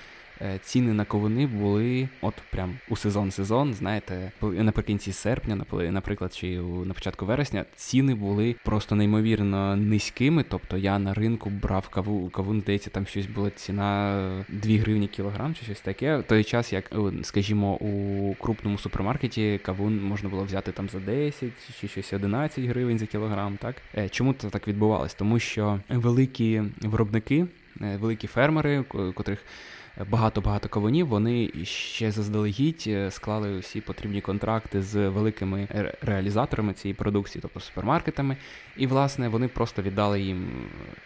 [0.62, 7.26] ціни на ковуни були от прям у сезон-сезон, знаєте, наприкінці серпня, наприклад, чи на початку
[7.26, 10.44] вересня, ціни були просто неймовірно низькими.
[10.48, 15.54] Тобто я на ринку брав каву, кавун, здається, там щось була ціна 2 гривні кілограм
[15.54, 16.16] чи щось таке.
[16.16, 21.50] В той час, як, скажімо, у крупному супермаркеті кавун можна було взяти там за 10
[21.80, 23.56] чи щось 11 гривень за кілограм.
[23.56, 25.14] Так Е, чому це так відбувалось?
[25.14, 27.46] Тому що великі виробники,
[27.80, 28.82] е, великі фермери,
[29.14, 29.38] котрих
[30.10, 35.68] багато-багато кавунів, вони ще заздалегідь е, склали всі потрібні контракти з великими
[36.02, 38.36] реалізаторами цієї продукції, тобто супермаркетами.
[38.76, 40.48] І, власне, вони просто віддали їм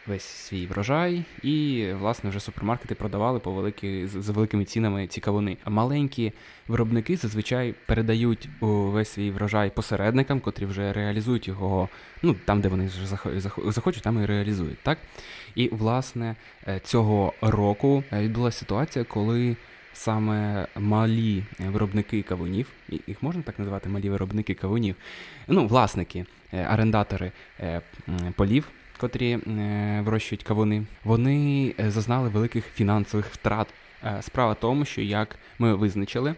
[0.07, 5.57] весь свій врожай, і, власне, вже супермаркети продавали по великі, з- великими цінами ці кавуни.
[5.64, 6.33] А маленькі
[6.68, 11.88] виробники зазвичай передають весь свій врожай посередникам, котрі вже реалізують його,
[12.22, 12.90] ну там, де вони
[13.66, 14.79] захочуть, там і реалізують.
[14.83, 14.99] Так?
[15.55, 16.37] І, власне,
[16.68, 18.75] е, цього року е, відбулася ситуація,
[19.08, 19.56] коли
[19.96, 22.66] саме малі виробники кавунів,
[23.06, 24.96] їх можна так називати малі виробники кавунів,
[25.48, 27.80] ну, власники, е, орендатори е,
[28.36, 28.68] полів.
[28.98, 33.68] Котрі е, вирощують кавуни, вони зазнали великих фінансових втрат.
[34.20, 36.34] Справа в тому, що як ми визначили,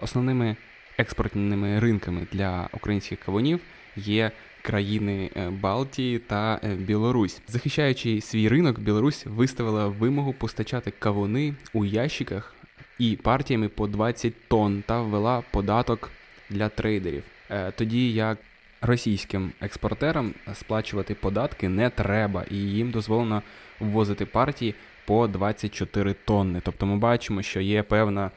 [0.00, 0.56] основними
[0.98, 3.60] експортними ринками для українських кавунів
[3.96, 4.30] є
[4.64, 7.40] країни е, Балтії та е, Білорусь.
[7.48, 12.54] Захищаючи свій ринок, Білорусь виставила вимогу постачати кавуни у ящиках
[12.98, 16.10] і партіями по 20 тонн та ввела податок
[16.50, 17.22] для трейдерів.
[17.50, 18.38] Е, Тоді як
[18.80, 23.42] російським експортерам сплачувати податки не треба, і їм дозволено
[23.80, 24.74] ввозити партії
[25.06, 26.60] по 24 тонни.
[26.64, 28.30] Тобто ми бачимо, що є певна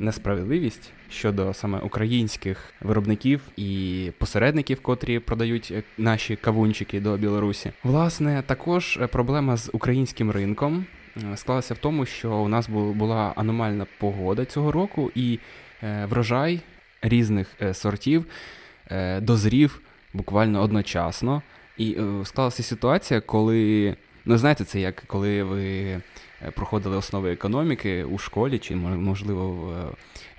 [0.00, 7.72] несправедливість щодо саме українських виробників і посередників, котрі продають е, наші кавунчики до Білорусі.
[7.84, 13.32] Власне, також е, проблема з українським ринком е, склалася в тому, що у нас була
[13.36, 15.38] аномальна погода цього року, і
[16.08, 16.60] врожай
[17.02, 18.24] різних сортів
[19.20, 19.80] дозрів
[20.12, 21.42] буквально одночасно.
[21.76, 23.96] І склалася ситуація, коли
[24.28, 26.02] ну знаєте, це як коли ви е,
[26.54, 29.84] проходили основи економіки у школі, чи можливо в е,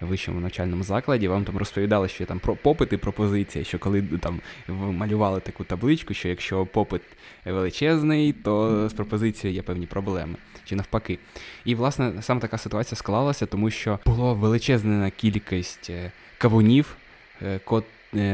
[0.01, 4.01] вищому навчальному закладі, вам там розповідали, що є там про попит і пропозиція, що коли
[4.01, 7.01] там малювали таку табличку, що якщо попит
[7.45, 10.35] величезний, то з пропозицією є певні проблеми.
[10.65, 11.19] Чи навпаки.
[11.65, 16.95] І, власне, саме така ситуація склалася, тому що було величезна кількість е, кавунів,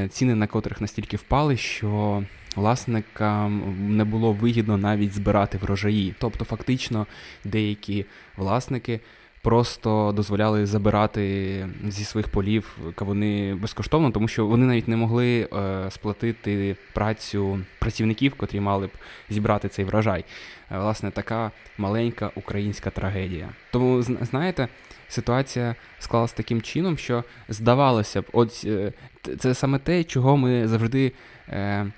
[0.09, 2.23] ціни на котрих настільки впали, що
[2.55, 6.15] власникам не було вигідно навіть збирати врожаї.
[6.19, 7.07] Тобто, фактично,
[7.43, 8.05] деякі
[8.37, 8.99] власники
[9.45, 15.91] просто дозволяли забирати зі своїх полів кавуни безкоштовно, тому що вони навіть не могли е,
[15.91, 18.91] сплатити працю працівників, котрі мали б
[19.29, 20.25] зібрати цей врожай.
[20.71, 23.49] Е, Власне, така маленька українська трагедія.
[23.71, 24.67] Тому, знаєте,
[25.07, 28.93] ситуація склалася таким чином, що здавалося б, от е,
[29.39, 31.11] це саме те, чого ми завжди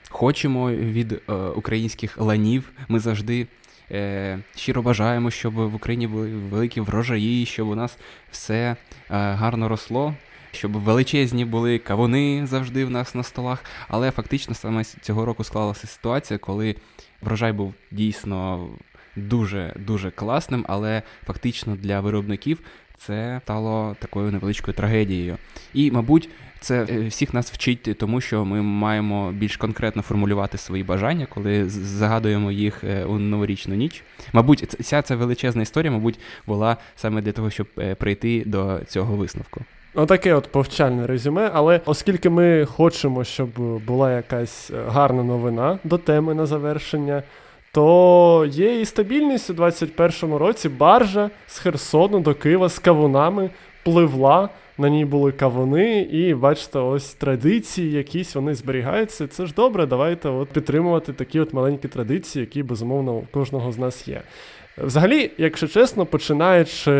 [0.10, 2.72] хочемо від е, українських ланів.
[2.88, 3.48] Ми завжди
[3.92, 7.98] е, щиро бажаємо, щоб в Україні були великі врожаї, щоб у нас
[8.32, 8.76] все е,
[9.10, 10.14] гарно росло.
[10.52, 15.88] Щоб величезні були кавуни завжди в нас на столах, але фактично саме цього року склалася
[15.88, 16.76] ситуація, коли
[17.22, 18.68] врожай був дійсно
[19.16, 22.60] дуже дуже класним, але фактично для виробників
[22.98, 25.38] це стало такою невеличкою трагедією.
[25.74, 26.30] І, мабуть,
[26.60, 31.70] це е, всіх нас вчить тому, що ми маємо більш конкретно формулювати свої бажання, коли
[31.70, 34.04] загадуємо їх е, у новорічну ніч.
[34.34, 39.16] Мабуть, ця ця величезна історія, мабуть, була саме для того, щоб е, прийти до цього
[39.16, 39.62] висновку.
[39.96, 43.50] Отаке от повчальне резюме, але оскільки ми хочемо, щоб
[43.86, 47.24] була якась гарна новина до теми на завершення,
[47.72, 50.70] то є і стабільність у 21-му році.
[50.70, 53.50] Баржа з Херсону до Києва з кавунами
[53.88, 54.50] пливла.
[54.78, 59.28] На ній були кавуни, і бачите, ось традиції, якісь вони зберігаються.
[59.28, 59.86] Це ж добре.
[59.86, 64.22] Давайте от підтримувати такі от маленькі традиції, які безумовно у кожного з нас є.
[64.78, 66.92] Взагалі, якщо чесно, починаючи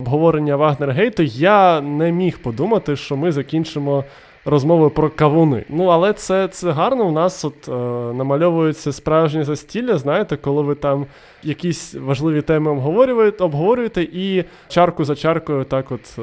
[0.00, 4.04] обговорення Вагнергейту, я не міг подумати, що ми закінчимо
[4.46, 5.64] розмови про кавуни.
[5.68, 7.06] Ну, але це, це гарно.
[7.06, 7.72] У нас от е,
[8.14, 11.06] намальовується справжнє застілля, знаєте, коли ви там
[11.42, 16.22] якісь важливі теми обговорюєте, обговорюєте і чарку за чаркою так от е,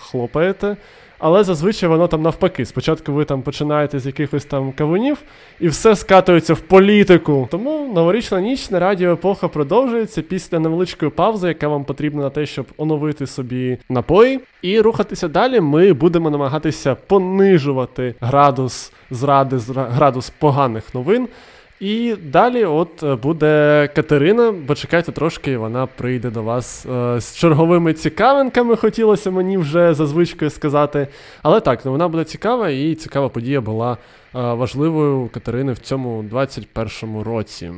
[0.00, 0.76] хлопаєте.
[1.18, 2.64] Але зазвичай воно там навпаки.
[2.64, 5.18] Спочатку ви там починаєте з якихось там кавунів,
[5.60, 7.48] і все скатується в політику.
[7.50, 12.46] Тому новорічна ніч на радіо епоха продовжується після невеличкої паузи, яка вам потрібна на те,
[12.46, 14.40] щоб оновити собі напої.
[14.62, 15.60] І рухатися далі.
[15.60, 21.28] Ми будемо намагатися понижувати градус зради, зра- градус поганих новин.
[21.80, 27.36] І далі, от е, буде Катерина, бо чекайте трошки, вона прийде до вас е, з
[27.36, 31.08] черговими цікавинками, хотілося мені вже за звичкою сказати.
[31.42, 33.96] Але так, ну, вона буде цікава, і цікава подія була е,
[34.32, 37.70] важливою у Катерини в цьому 21-му році.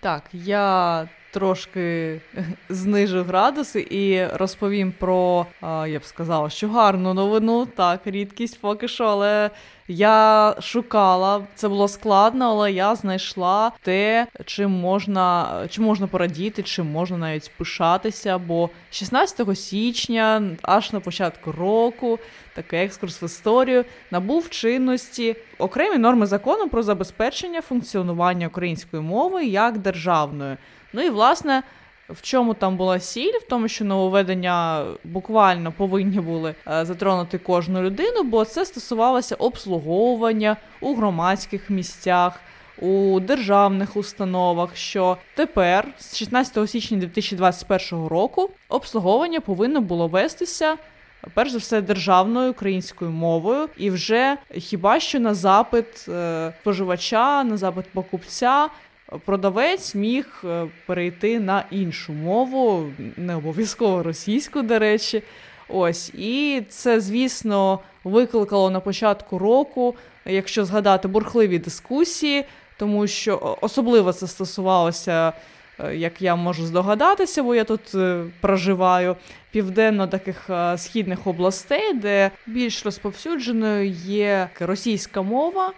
[0.00, 2.20] Так, я трошки
[2.68, 7.66] знижу градуси і розповім про, я б сказала, що гарну новину.
[7.66, 9.50] Так, рідкість поки що, але
[9.88, 16.86] я шукала, це було складно, але я знайшла те, чим можна, чим можна порадіти, чим
[16.86, 18.38] можна навіть пишатися.
[18.38, 22.18] Бо 16 січня, аж на початку року,
[22.54, 29.78] такий екскурс в історію, набув чинності окремі норми закону про забезпечення функціонування української мови як
[29.78, 30.56] державної.
[30.92, 31.62] Ну і власне.
[32.08, 33.32] В чому там була сіль?
[33.32, 40.56] В тому, що нововведення буквально повинні були е, затронути кожну людину, бо це стосувалося обслуговування
[40.80, 42.40] у громадських місцях,
[42.78, 44.76] у державних установах.
[44.76, 50.76] Що тепер, з 16 січня 2021 року, обслуговування повинно було вестися.
[51.34, 57.56] Перш за все, державною українською мовою, і вже хіба що на запит е, споживача, на
[57.56, 58.68] запит покупця
[59.24, 65.22] продавець міг е, перейти на іншу мову, не обов'язково російську, до речі.
[65.68, 72.44] Ось, і це, звісно, викликало на початку року, якщо згадати бурхливі дискусії,
[72.78, 75.32] тому що особливо це стосувалося,
[75.80, 79.16] е, як я можу здогадатися, бо я тут е, проживаю,
[79.50, 85.72] південно таких східних областей, де більш розповсюдженою є російська мова.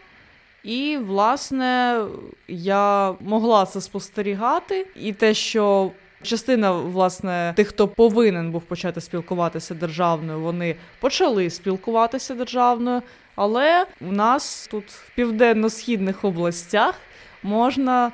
[0.65, 2.01] І, власне,
[2.49, 5.91] я могла це спостерігати, і те, що
[6.23, 13.03] частина, власне, тих, хто повинен був почати спілкуватися державною, вони почали спілкуватися державною.
[13.35, 16.95] Але у нас тут в південно-східних областях
[17.43, 18.13] можна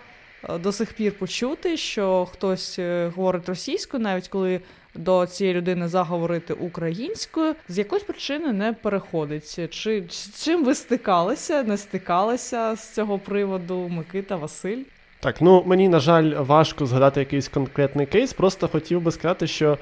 [0.49, 4.61] е, до сих пір почути, що хтось е, говорить російською, навіть коли
[4.95, 9.57] до цієї людини заговорити українською, з якоїсь причини не переходить.
[9.71, 10.05] Чи
[10.45, 14.83] чим ви стикалися, не стикалися з цього приводу Микита Василь?
[15.21, 18.33] Так, ну мені, на жаль, важко згадати якийсь конкретний кейс.
[18.33, 19.79] Просто хотів би сказати, що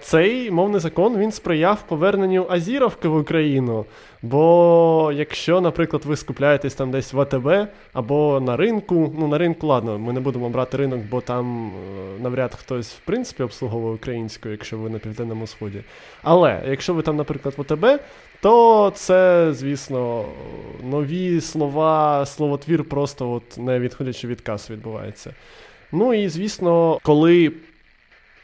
[0.00, 3.84] цей мовний закон він сприяв поверненню Азіровки в Україну.
[4.22, 9.66] Бо якщо, наприклад, ви скупляєтесь там десь в АТБ або на ринку, ну на ринку,
[9.66, 14.52] ладно, ми не будемо брати ринок, бо там е, навряд хтось в принципі обслуговує українською,
[14.54, 15.80] якщо ви на південному сході.
[16.22, 18.00] Але якщо ви там, наприклад, в АТБ,
[18.40, 20.24] то це, звісно,
[20.90, 25.34] нові слова, словотвір просто от не відходячи від каси відбувається.
[25.92, 27.52] Ну і звісно, коли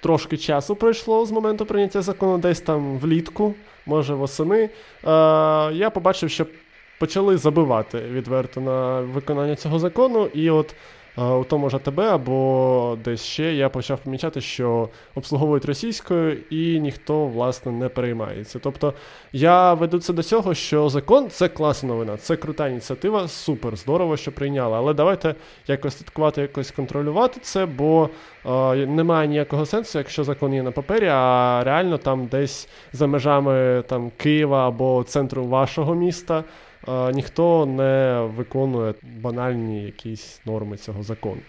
[0.03, 3.55] трошки часу пройшло з моменту прийняття закону, десь там влітку,
[3.87, 4.71] може восени, е,
[5.73, 6.47] я побачив, що
[7.01, 10.75] почали забивати відверто на виконання цього закону, і от
[11.17, 17.27] у тому ж АТБ або десь ще я почав помічати, що обслуговують російською і ніхто,
[17.27, 18.59] власне, не переймається.
[18.59, 18.95] Тобто
[19.33, 24.17] я веду це до цього, що закон це класна новина, це крута ініціатива, супер, здорово,
[24.17, 24.77] що прийняли.
[24.77, 25.35] Але давайте
[25.67, 28.09] якось слідкувати, якось контролювати це, бо
[28.47, 33.85] е, немає ніякого сенсу, якщо закон є на папері, а реально там десь за межами
[33.89, 36.45] там Києва або центру вашого міста.
[36.89, 41.41] Е, Ніхто не виконує банальні якісь норми цього закону.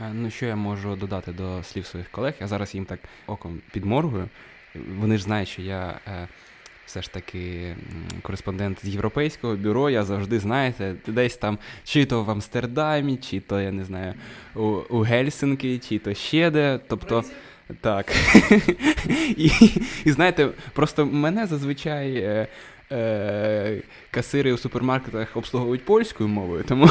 [0.00, 2.34] Е, Ну, що я можу додати до слів своїх колег?
[2.40, 4.28] Я зараз їм так оком підморгую.
[4.98, 6.28] Вони ж знають, що я е,
[6.86, 7.74] все ж таки
[8.22, 9.90] кореспондент з європейського бюро.
[9.90, 14.14] Я завжди, знаєте, десь там чи то в Амстердамі, чи то, я не знаю,
[14.54, 16.80] у, у Гельсинки, чи то ще де.
[16.88, 17.24] Тобто.
[17.80, 18.12] Так.
[19.36, 19.50] і,
[20.04, 22.48] і знаєте, просто мене зазвичай.
[22.92, 26.88] Е, касири у супермаркетах обслуговують польською мовою, тому,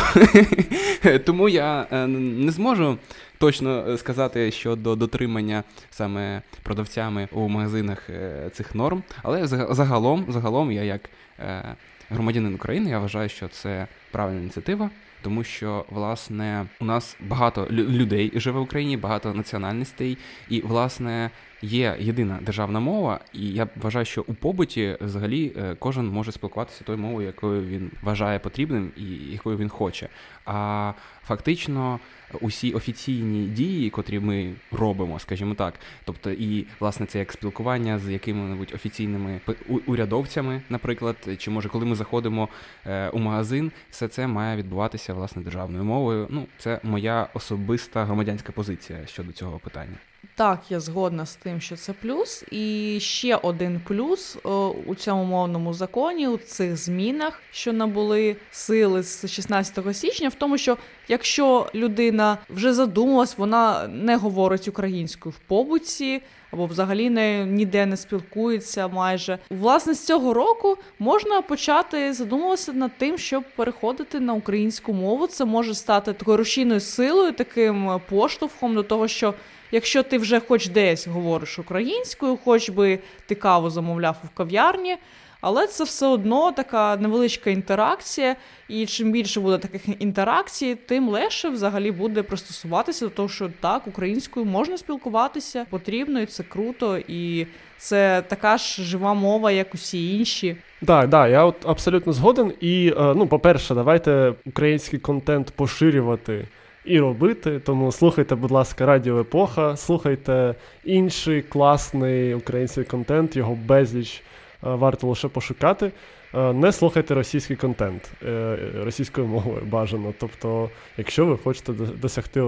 [1.25, 2.97] тому я е, не зможу
[3.38, 9.03] точно сказати щодо дотримання саме продавцями у магазинах е, цих норм.
[9.23, 11.63] Але заг- загалом, загалом я як е,
[12.10, 14.89] громадянин України, я вважаю, що це правильна ініціатива.
[15.27, 20.17] Тому що власне у нас багато лю- людей живе в Україні, багато національностей,
[20.49, 26.07] і власне є єдина державна мова, і я вважаю, що у побуті взагалі е, кожен
[26.07, 30.09] може спілкуватися тою мовою, якою він вважає потрібним і якою він хоче.
[30.45, 30.91] А
[31.25, 31.99] фактично
[32.41, 35.73] усі офіційні дії, котрі ми робимо, скажімо так,
[36.05, 39.41] тобто і власне це як спілкування з якими-небудь офіційними
[39.85, 42.49] урядовцями, наприклад, чи може коли ми заходимо
[42.85, 46.27] е, у магазин, все це має відбуватися власне державною мовою.
[46.29, 49.97] Ну, це моя особиста громадянська позиція щодо цього питання.
[50.38, 52.44] Так, я згодна з тим, що це плюс.
[52.52, 59.04] І ще один плюс о, у цьому мовному законі, у цих змінах, що набули сили
[59.04, 60.77] з 16 січня, в тому, що
[61.08, 66.21] якщо людина вже задумалась, вона не говорить українською в побуті.
[66.52, 69.40] Або взагалі не ніде не спілкується майже.
[69.50, 75.27] Власне, з цього року можна почати задумуватися над тим, щоб переходити на українську мову.
[75.27, 79.33] Це може стати такою рушійною силою, таким е, поштовхом до того, що
[79.71, 84.97] якщо ти вже хоч десь говориш українською, хоч би ти каву замовляв у кав'ярні,
[85.41, 88.35] але це все одно така невеличка інтеракція,
[88.67, 93.87] і чим більше буде таких інтеракцій, тим легше взагалі буде пристосуватися до того, що так,
[93.87, 97.47] українською можна спілкуватися, потрібно, і це круто, і
[97.77, 100.57] це така ж жива мова, як усі інші.
[100.85, 102.53] Так, да, я от абсолютно згоден.
[102.59, 106.47] І, е, ну, по-перше, давайте український контент поширювати
[106.88, 107.60] і робити.
[107.60, 114.21] Тому слухайте, будь ласка, Радіо Епоха, слухайте інший класний український контент, його безліч е,
[114.62, 115.92] варто лише пошукати.
[116.35, 120.13] Е, Не слухайте російський контент е, російською мовою бажано.
[120.19, 122.42] Тобто, якщо ви хочете до- досягти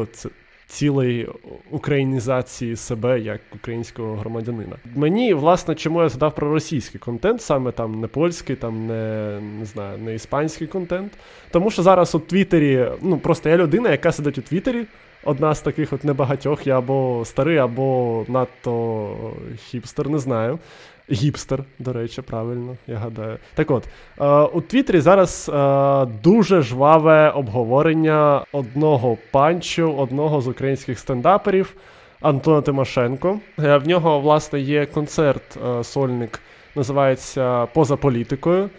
[0.70, 1.30] цілої
[1.72, 4.76] українізації себе як українського громадянина.
[4.96, 9.66] Мені, власне, чому я згадав про російський контент, саме там не польський, там не, не
[9.66, 11.12] знаю, не іспанський контент.
[11.52, 14.86] Тому що зараз у Твіттері, ну просто я людина, яка сидить у Твіттері.
[15.24, 19.16] Одна з таких от небагатьох, я або старий, або надто
[19.58, 20.60] хіпстер, не знаю.
[21.12, 23.38] Гіпстер, до речі, правильно, я гадаю.
[23.54, 23.88] Так от,
[24.22, 31.74] е, у Твіттері зараз е, дуже жваве обговорення одного панчу, одного з українських стендаперів
[32.22, 33.40] Антона Тимошенко.
[33.60, 36.40] Е, в нього, власне, є концерт сольник,
[36.76, 38.70] називається Поза політикою.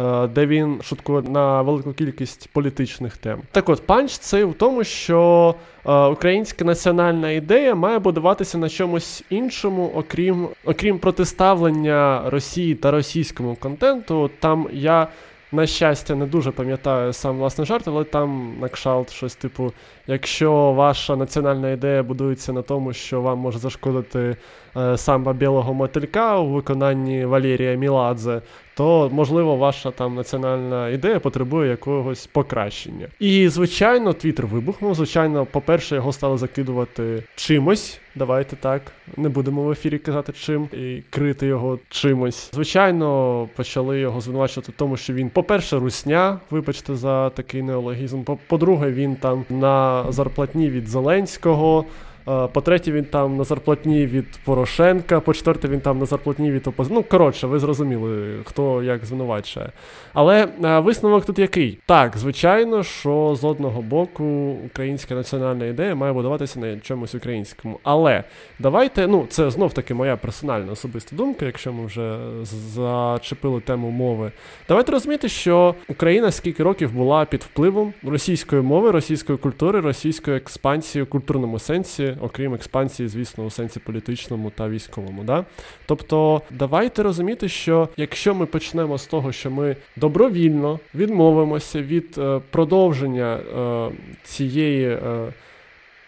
[0.00, 3.42] Е, Де він шуткує на велику кількість політичних тем.
[3.52, 5.54] Так от, панч це в тому, що
[5.86, 13.56] е, українська національна ідея має будуватися на чомусь іншому, окрім, окрім протиставлення Росії та російському
[13.60, 14.30] контенту.
[14.40, 15.08] Там я,
[15.52, 19.72] на щастя, не дуже пам'ятаю сам власне жарт, але там на кшалт щось типу:
[20.06, 24.36] якщо ваша національна ідея будується на тому, що вам може зашкодити
[24.76, 28.42] е, самба білого мотилька у виконанні Валерія Міладзе,
[28.80, 33.08] то можливо ваша там національна ідея потребує якогось покращення.
[33.18, 34.94] І звичайно, Твіттер вибухнув.
[34.94, 38.00] Звичайно, по-перше, його стали закидувати чимось.
[38.14, 38.82] Давайте так,
[39.16, 42.50] не будемо в ефірі казати чим і крити його чимось.
[42.52, 48.22] Звичайно, почали його звинувачувати в тому, що він, по-перше, русня, вибачте за такий неологізм.
[48.22, 51.84] По- По-друге, він там на зарплатні від Зеленського.
[52.28, 56.98] Е, По-третє, він там на зарплатні від Порошенка, по-четверте, він там на зарплатні від опозиції.
[56.98, 59.70] Ну, коротше, ви зрозуміли, хто як звинувачує.
[60.12, 61.78] Але е, висновок тут який?
[61.86, 64.24] Так, звичайно, що з одного боку
[64.66, 67.80] українська національна ідея має будуватися на чомусь українському.
[67.82, 68.24] Але
[68.58, 74.32] давайте, ну, це знов таки моя персональна особиста думка, якщо ми вже зачепили тему мови.
[74.68, 81.02] Давайте розуміти, що Україна скільки років була під впливом російської мови, російської культури, російської експансії
[81.02, 85.24] у культурному сенсі, окрім експансії, звісно, у сенсі політичному та військовому.
[85.24, 85.44] Да?
[85.86, 92.40] Тобто, давайте розуміти, що якщо ми почнемо з того, що ми добровільно відмовимося від е,
[92.50, 93.90] продовження е,
[94.24, 94.86] цієї.
[94.88, 95.32] Е,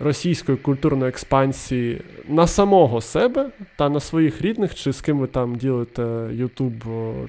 [0.02, 5.56] Російської культурної експансії на самого себе та на своїх рідних, чи з ким ви там
[5.56, 6.72] ділите Ютуб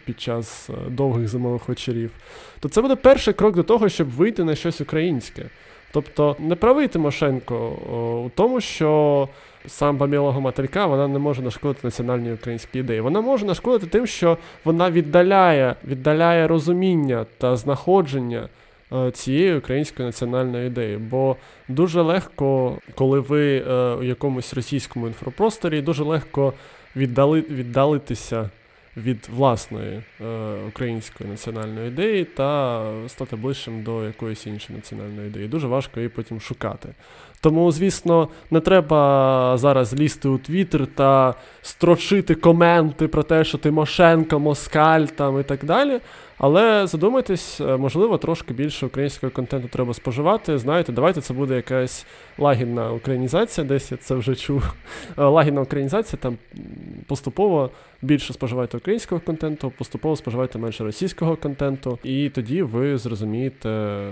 [0.05, 2.11] під час е, довгих зимових вечорів,
[2.59, 5.45] то це буде перший крок до того, щоб вийти на щось українське.
[5.93, 7.69] Тобто не правий Тимошенко
[8.25, 9.29] у тому, що
[9.67, 13.01] самба білого мотилька вона не може нашкодити національній українській ідеї.
[13.01, 18.49] Вона може нашкодити тим, що вона віддаляє, віддаляє розуміння та знаходження
[18.93, 20.97] е, цієї української національної ідеї.
[20.97, 21.35] Бо
[21.67, 26.53] дуже легко, коли ви е, у якомусь російському інфопросторі, дуже легко
[26.95, 28.49] віддали, віддалитися
[28.97, 35.47] від власної е, української національної ідеї та стати ближчим до якоїсь іншої національної ідеї.
[35.47, 36.89] Дуже важко її потім шукати.
[37.41, 44.39] Тому, звісно, не треба зараз лізти у Твіттер та строчити коменти про те, що Тимошенко,
[44.39, 45.99] Москаль там і так далі.
[46.37, 50.57] Але задумайтесь, е, можливо, трошки більше українського контенту треба споживати.
[50.57, 52.05] Знаєте, давайте це буде якась
[52.37, 54.73] лагідна українізація, десь я це вже чув.
[55.17, 56.37] Е, Лагідна українізація, там
[57.07, 57.69] поступово
[58.01, 63.69] більше споживайте українського контенту, поступово споживайте менше російського контенту, і тоді ви зрозумієте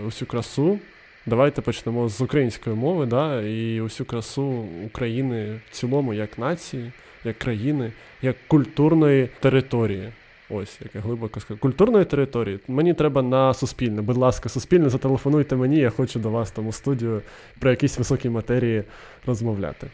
[0.08, 0.80] усю красу.
[1.26, 6.92] Давайте почнемо з української мови, да, і усю красу України в цілому, як нації,
[7.24, 7.92] як країни,
[8.22, 10.10] як культурної території.
[10.54, 11.40] Ось, як я глибоко.
[11.60, 12.60] Культурної території.
[12.68, 14.02] Мені треба на суспільне.
[14.02, 17.22] Будь ласка, суспільне, зателефонуйте мені, я хочу до вас там у студію
[17.60, 18.84] про якісь високі матерії
[19.26, 19.88] розмовляти.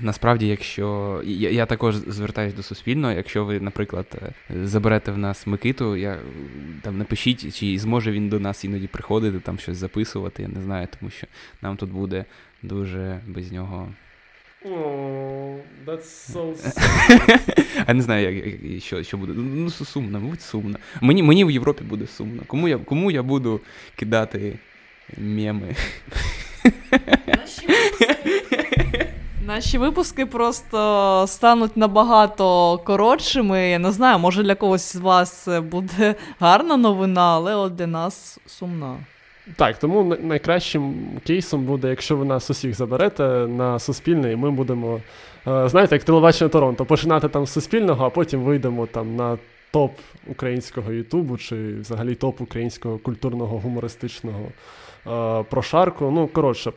[0.00, 4.32] Насправді, якщо я, я також звертаюсь до суспільного, якщо ви, наприклад, е,
[4.66, 6.18] заберете в нас Микиту, я
[6.82, 10.88] там напишіть, чи зможе він до нас іноді приходити, там щось записувати, я не знаю,
[11.00, 11.26] тому що
[11.62, 12.24] нам тут буде
[12.62, 13.88] дуже без нього.
[14.68, 16.54] Oh, that's so
[17.88, 19.32] Я не знаю, як, як- що, що буде.
[19.36, 20.78] Ну, сумно, мабуть, сумно.
[21.00, 22.42] Мені, мені в Європі буде сумно.
[22.46, 23.60] Кому я, кому я буду
[23.96, 24.58] кидати
[25.18, 25.76] меми?
[29.46, 33.68] Наші випуски просто стануть набагато коротшими.
[33.68, 37.86] Я не знаю, може для когось з вас це буде гарна новина, але от для
[37.86, 38.96] нас сумна.
[39.56, 40.94] Так, тому най- найкращим
[41.26, 45.00] кейсом буде, якщо ви нас усіх заберете на суспільне, і ми будемо,
[45.46, 49.38] е, знаєте, як телебачення Торонто, починати там з суспільного, а потім вийдемо там на
[49.70, 49.92] топ
[50.26, 54.40] українського Ютубу чи взагалі топ українського культурного гумористичного
[55.06, 56.10] е, прошарку.
[56.10, 56.72] Ну, коротше,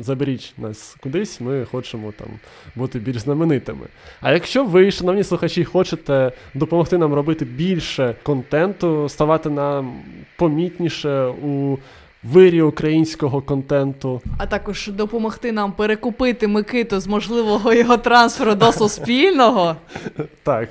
[0.00, 2.28] заберіть нас кудись, ми хочемо там
[2.76, 3.86] бути більш знаменитими.
[4.20, 10.02] А якщо ви, шановні слухачі, хочете допомогти нам робити більше контенту, ставати нам
[10.36, 11.78] помітніше у
[12.22, 19.76] вирі українського контенту, А також допомогти нам перекупити Микиту з можливого його трансферу до суспільного.
[20.42, 20.68] Так.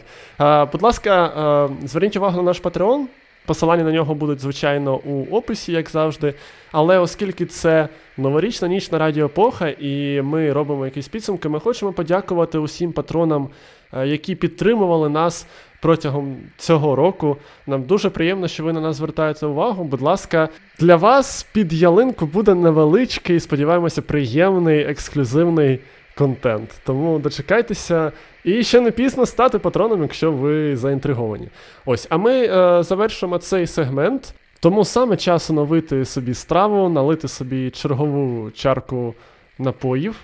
[0.71, 3.05] Будь ласка, а, зверніть увагу на наш Patreon.
[3.45, 6.33] Посилання на нього будуть, звичайно, у описі, як завжди.
[6.71, 7.87] Але оскільки це
[8.17, 13.49] новорічна ніч на Радіо Епоха, і ми робимо якісь підсумки, ми хочемо подякувати усім патронам,
[13.93, 15.47] е, які підтримували нас
[15.81, 17.37] протягом цього року.
[17.67, 19.83] Нам дуже приємно, що ви на нас звертаєте увагу.
[19.83, 25.79] Будь ласка, для вас під ялинку буде невеличкий, сподіваємося, приємний ексклюзивний
[26.15, 26.81] контент.
[26.85, 28.11] Тому дочекайтеся.
[28.43, 31.47] І ще не пізно стати патроном, якщо ви заінтриговані.
[31.85, 34.33] Ось, а ми е, завершимо цей сегмент.
[34.59, 39.13] Тому саме час оновити собі страву, налити собі чергову чарку
[39.59, 40.15] напоїв.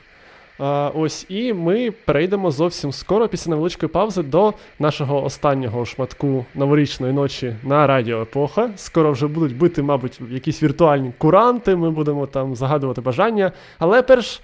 [0.59, 0.63] Е,
[0.95, 7.55] ось, і ми перейдемо зовсім скоро, після невеличкої паузи, до нашого останнього шматку новорічної ночі
[7.63, 8.69] на Радіо Епоха.
[8.75, 13.51] Скоро вже будуть бити, мабуть, якісь віртуальні куранти, ми будемо там загадувати бажання.
[13.79, 14.41] Але перш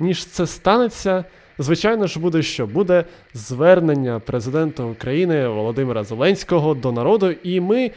[0.00, 1.24] ніж це станеться,
[1.58, 2.66] звичайно ж буде що?
[2.66, 7.90] Буде звернення президента України Володимира Зеленського до народу, і ми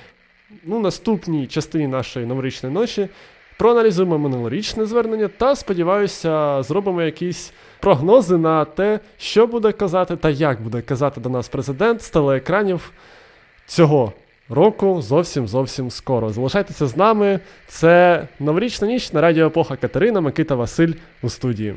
[0.63, 3.07] ну, наступній частині нашої новорічної ночі
[3.61, 10.61] проаналізуємо минулорічне звернення та, сподіваюся, зробимо якісь прогнози на те, що буде казати та як
[10.61, 12.91] буде казати до нас президент з телеекранів
[13.65, 14.13] цього
[14.49, 16.29] року зовсім зовсім скоро.
[16.29, 17.39] Залишайтеся з нами.
[17.67, 21.75] Це новорічна ніч на радіо Епоха Катерина, Микита Василь у студії.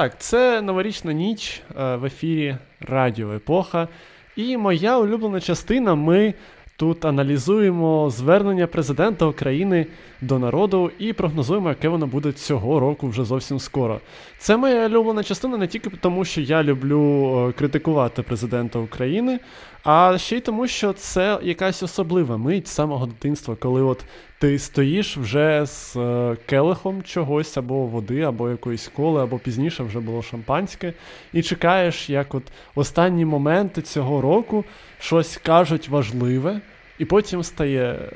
[0.00, 3.88] Так, це новорічна ніч е, в ефірі Радіо Епоха.
[4.36, 5.94] І моя улюблена частина.
[5.94, 6.34] Ми
[6.76, 9.86] тут аналізуємо звернення президента України
[10.20, 14.00] до народу і прогнозуємо, яке воно буде цього року вже зовсім скоро.
[14.38, 17.02] Це моя улюблена частина не тільки тому, що я люблю
[17.48, 19.38] е, критикувати президента України,
[19.84, 24.04] а ще й тому, що це якась особлива мить з самого дитинства, коли от
[24.40, 30.00] ти стоїш вже з е, келихом чогось, або води, або якоїсь коли, або пізніше вже
[30.00, 30.92] було шампанське,
[31.32, 32.42] і чекаєш, як от
[32.74, 34.64] останні моменти цього року
[34.98, 36.60] щось кажуть важливе,
[36.98, 38.10] і потім стає.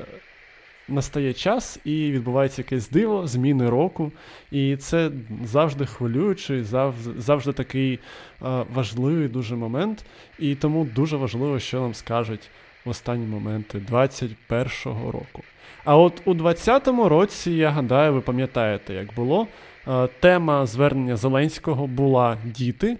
[0.87, 4.11] Настає час і відбувається якесь диво, зміни року.
[4.51, 5.11] І це
[5.45, 7.99] завжди хвилюючий, завжди, завжди такий е,
[8.73, 10.05] важливий дуже момент.
[10.39, 12.49] І тому дуже важливо, що нам скажуть
[12.85, 15.43] в останні моменти 21-го року.
[15.85, 19.47] А от у 20-му році, я гадаю, ви пам'ятаєте, як було.
[19.87, 22.97] Е, тема звернення Зеленського була діти,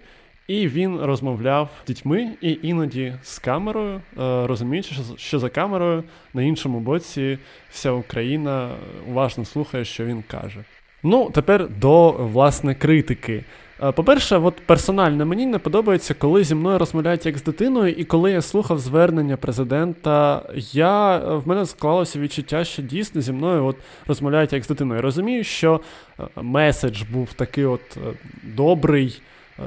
[0.48, 4.00] і він розмовляв з дітьми і іноді з камерою, е,
[4.46, 7.38] розуміючи, що, що за камерою на іншому боці
[7.70, 8.70] вся Україна
[9.08, 10.64] уважно слухає, що він каже.
[11.02, 13.44] Ну, тепер до власне критики.
[13.82, 18.04] Е, По-перше, от персонально мені не подобається, коли зі мною розмовляють як з дитиною, і
[18.04, 23.64] коли я слухав звернення президента, я е, в мене склалося відчуття, що дійсно зі мною
[23.64, 24.98] от розмовляють як з дитиною.
[24.98, 25.80] Я розумію, що
[26.20, 27.98] е, меседж був такий от
[28.42, 29.20] добрий,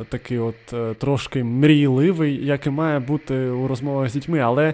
[0.09, 0.55] такий от
[0.99, 4.39] трошки мрійливий, як і має бути у розмовах з дітьми.
[4.39, 4.73] Але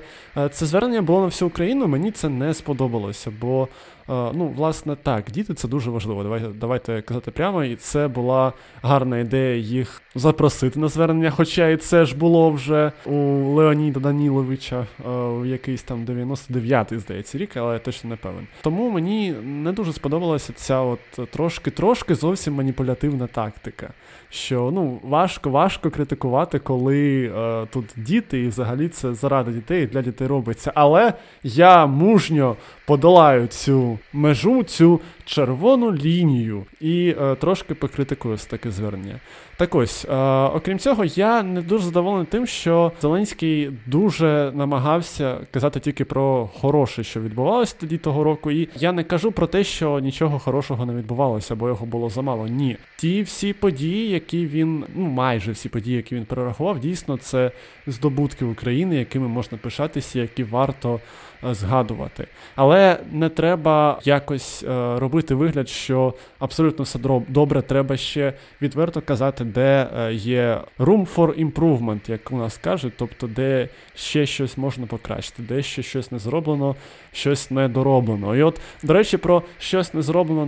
[0.51, 1.87] це звернення було на всю Україну.
[1.87, 3.67] Мені це не сподобалося, бо
[4.07, 6.23] ну, власне, так, діти це дуже важливо.
[6.23, 11.31] Давайте, давайте казати прямо, і це була гарна ідея їх запросити на звернення.
[11.31, 13.15] Хоча і це ж було вже у
[13.53, 18.47] Леоніда Даніловича е, у якийсь там 99-й, здається, рік, але я точно не певен.
[18.61, 20.99] Тому мені не дуже сподобалася ця от
[21.31, 23.93] трошки-трошки зовсім маніпулятивна тактика.
[24.29, 30.01] Що ну важко, важко критикувати, коли е, тут діти, і взагалі це заради дітей для
[30.01, 30.71] дітей робиться.
[30.75, 38.71] Але я мужньо подолаю цю межу, цю червону лінію і е, трошки покритикую з таке
[38.71, 39.19] звернення.
[39.57, 45.79] Так ось, е, окрім цього, я не дуже задоволений тим, що Зеленський дуже намагався казати
[45.79, 48.51] тільки про хороше, що відбувалося тоді того року.
[48.51, 52.47] І я не кажу про те, що нічого хорошого не відбувалося, бо його було замало.
[52.47, 57.51] Ні, ті всі події, які він, ну майже всі події, які він перерахував, дійсно це
[57.87, 60.99] здобутки України, якими можна пишатися, які варто
[61.43, 62.27] згадувати.
[62.55, 67.61] Але не треба якось е, робити вигляд, що абсолютно все добре.
[67.61, 73.27] Треба ще відверто казати, де е, є room for improvement, як у нас кажуть, тобто
[73.27, 76.75] де ще щось можна покращити, де ще щось не зроблено,
[77.13, 78.35] щось не дороблено.
[78.35, 80.47] І от, до речі, про щось не зроблено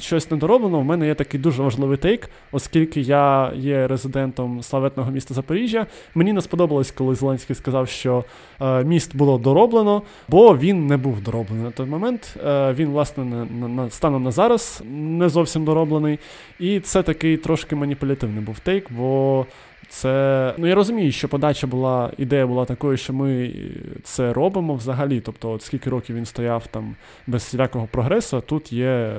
[0.00, 5.34] щось недороблено, в мене є такий дуже важливий тейк, оскільки я є резидентом славетного міста
[5.34, 5.86] Запоріжжя.
[6.14, 8.24] Мені не сподобалось, коли Зеленський сказав, що
[8.60, 12.36] е, міст було дороблено, бо він не був дороблений на той момент.
[12.46, 16.18] Е, він, власне, на, на, станом на зараз не зовсім дороблений.
[16.60, 19.46] І це такий трошки маніпулятивний був тейк, бо.
[19.88, 23.54] Це ну я розумію, що подача була, ідея була такою, що ми
[24.04, 25.20] це робимо взагалі.
[25.20, 26.96] Тобто, от скільки років він стояв там
[27.26, 29.16] без всілякого прогресу, тут є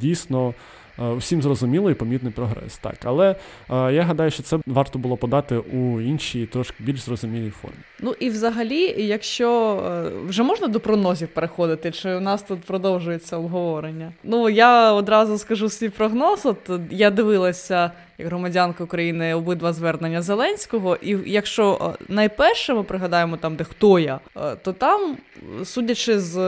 [0.00, 0.54] дійсно
[1.00, 2.78] Е, всім зрозумілий і помітний прогрес.
[2.78, 7.50] Так, але е, я гадаю, що це варто було подати у іншій, трошки більш зрозумілій
[7.50, 7.76] формі.
[8.00, 13.36] Ну і взагалі, якщо е, вже можна до прогнозів переходити, чи у нас тут продовжується
[13.36, 14.12] обговорення?
[14.24, 16.46] Ну я одразу скажу свій прогноз.
[16.46, 17.90] От я дивилася
[18.20, 24.20] як громадянка України обидва звернення Зеленського, і якщо найперше ми пригадаємо там, де хто я,
[24.62, 25.16] то там,
[25.64, 26.38] судячи з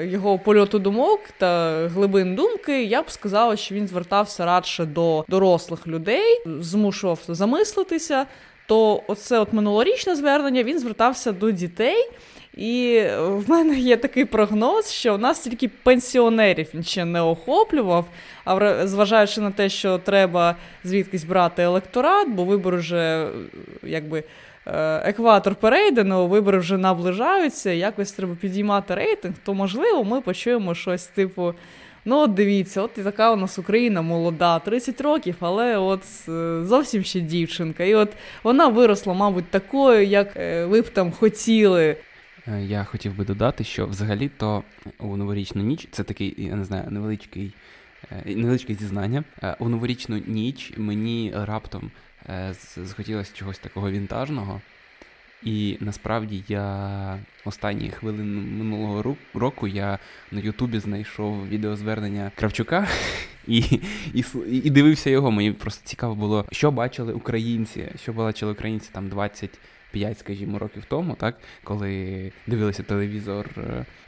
[0.00, 5.86] його польоту думок та глибин думки, я б сказала, що він звертався радше до дорослих
[5.86, 8.26] людей, змушував замислитися.
[8.66, 12.10] То оце от минулорічне звернення він звертався до дітей.
[12.58, 18.04] І в мене є такий прогноз, що у нас тільки пенсіонерів він не охоплював,
[18.44, 23.28] а зважаючи на те, що треба звідкись брати електорат, бо вибори вже
[23.82, 30.74] якби е, екватор перейдено, вибори вже наближаються, якось треба підіймати рейтинг, то можливо ми почуємо
[30.74, 31.54] щось типу.
[32.04, 36.60] Ну, от дивіться, от і така у нас Україна молода, 30 років, але от е,
[36.64, 37.84] зовсім ще дівчинка.
[37.84, 38.08] І от
[38.42, 41.96] вона виросла, мабуть, такою, як е, ви б там хотіли.
[42.52, 44.62] Е, я хотів би додати, що взагалі-то
[44.98, 47.54] у новорічну ніч це такий, я не знаю, невеличкий
[48.26, 49.24] невеличке зізнання.
[49.58, 51.90] У новорічну ніч мені раптом
[52.76, 54.60] захотілося чогось такого вінтажного.
[55.42, 59.98] І насправді я останні хвилини минулого року я
[60.30, 62.88] на Ютубі знайшов відеозвернення Кравчука
[63.46, 63.58] і
[64.14, 65.30] і, і дивився його.
[65.30, 69.08] Мені просто цікаво було, що бачили українці, що бачили українці там
[69.92, 73.46] 25, скажімо, років тому, так коли дивилися телевізор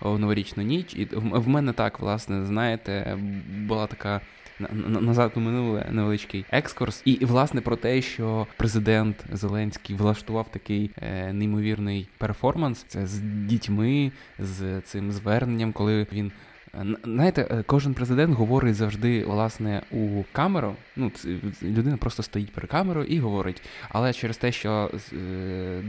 [0.03, 0.95] у е, новорічну ніч.
[0.95, 3.19] І в мене так, власне, знаєте,
[3.67, 4.21] була така
[5.01, 7.03] назад у минуле невеличкий екскурс.
[7.05, 12.85] І власне про те, що президент Зеленський влаштував такий е, неймовірний перформанс.
[12.89, 16.33] Це з дітьми, з цим зверненням, коли він
[17.05, 20.77] Знаєте, е, кожен президент говорить завжди власне у камеру.
[20.97, 21.13] Ну,
[21.63, 23.63] людина просто стоїть перед камерою і говорить.
[23.89, 24.91] Але через те, що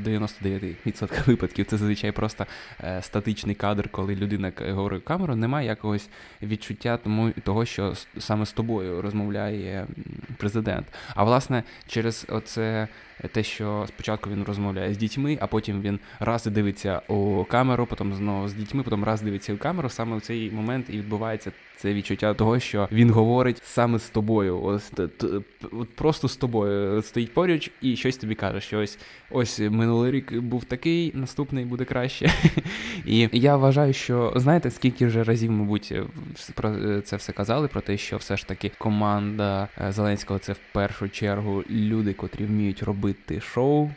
[0.05, 2.45] 99% е, випадків це зазвичай просто
[2.84, 6.09] е, статичний кадр, коли людина говорить в камеру, немає якогось
[6.41, 9.88] відчуття тому того, що саме з тобою розмовляє
[10.38, 10.88] президент.
[11.15, 12.88] А власне, через оце
[13.27, 18.13] те, що спочатку він розмовляє з дітьми, а потім він раз дивиться у камеру, потім
[18.13, 19.89] знову з дітьми, потім раз дивиться у камеру.
[19.89, 21.51] Саме в цей момент і відбувається
[21.82, 24.61] це відчуття того, що він говорить саме з тобою.
[24.61, 24.91] Ось
[25.72, 28.61] от просто з тобою стоїть поруч і щось тобі каже.
[28.61, 28.99] що ось
[29.32, 32.34] ось минулий рік був такий, наступний буде краще.
[33.05, 35.93] І я вважаю, що знаєте, скільки вже разів, мабуть,
[36.55, 40.59] про це все казали, про те, що все ж таки команда е, Зеленського це в
[40.72, 43.89] першу чергу люди, котрі вміють робити шоу.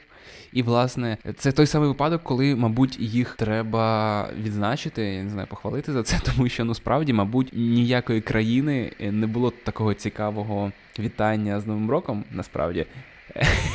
[0.52, 5.92] І, власне, це той самий випадок, коли, мабуть, їх треба відзначити, я не знаю, похвалити
[5.92, 11.66] за це, тому що ну справді, мабуть, ніякої країни не було такого цікавого вітання з
[11.66, 12.86] Новим роком, насправді.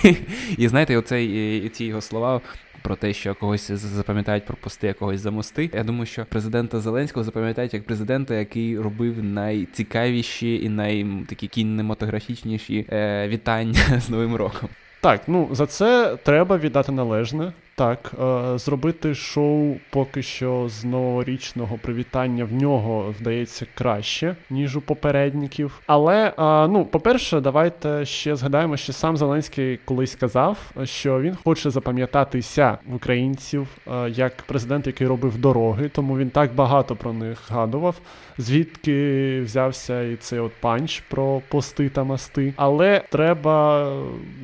[0.58, 2.42] І знаєте, оцей ці його слова.
[2.82, 5.70] Про те, що когось запам'ятають про пости, а когось за мости.
[5.74, 12.86] Я думаю, що президента Зеленського запам'ятають як президента, який робив найцікавіші і най такі кінематографічніші
[12.90, 14.70] е, вітання з Новим роком.
[15.02, 17.54] Так, ну за це треба віддати належне.
[17.80, 24.82] Так, е, зробити шоу поки що з новорічного привітання в нього вдається краще, ніж у
[24.82, 25.82] попередників.
[25.88, 31.70] Але е, ну, по-перше, давайте ще згадаємо, що сам Зеленський колись казав, що він хоче
[31.70, 37.38] запам'ятатися в українців е, як президент, який робив дороги, тому він так багато про них
[37.48, 37.96] згадував.
[38.38, 42.54] Звідки взявся і цей от панч про пости та мости.
[42.58, 43.88] Але треба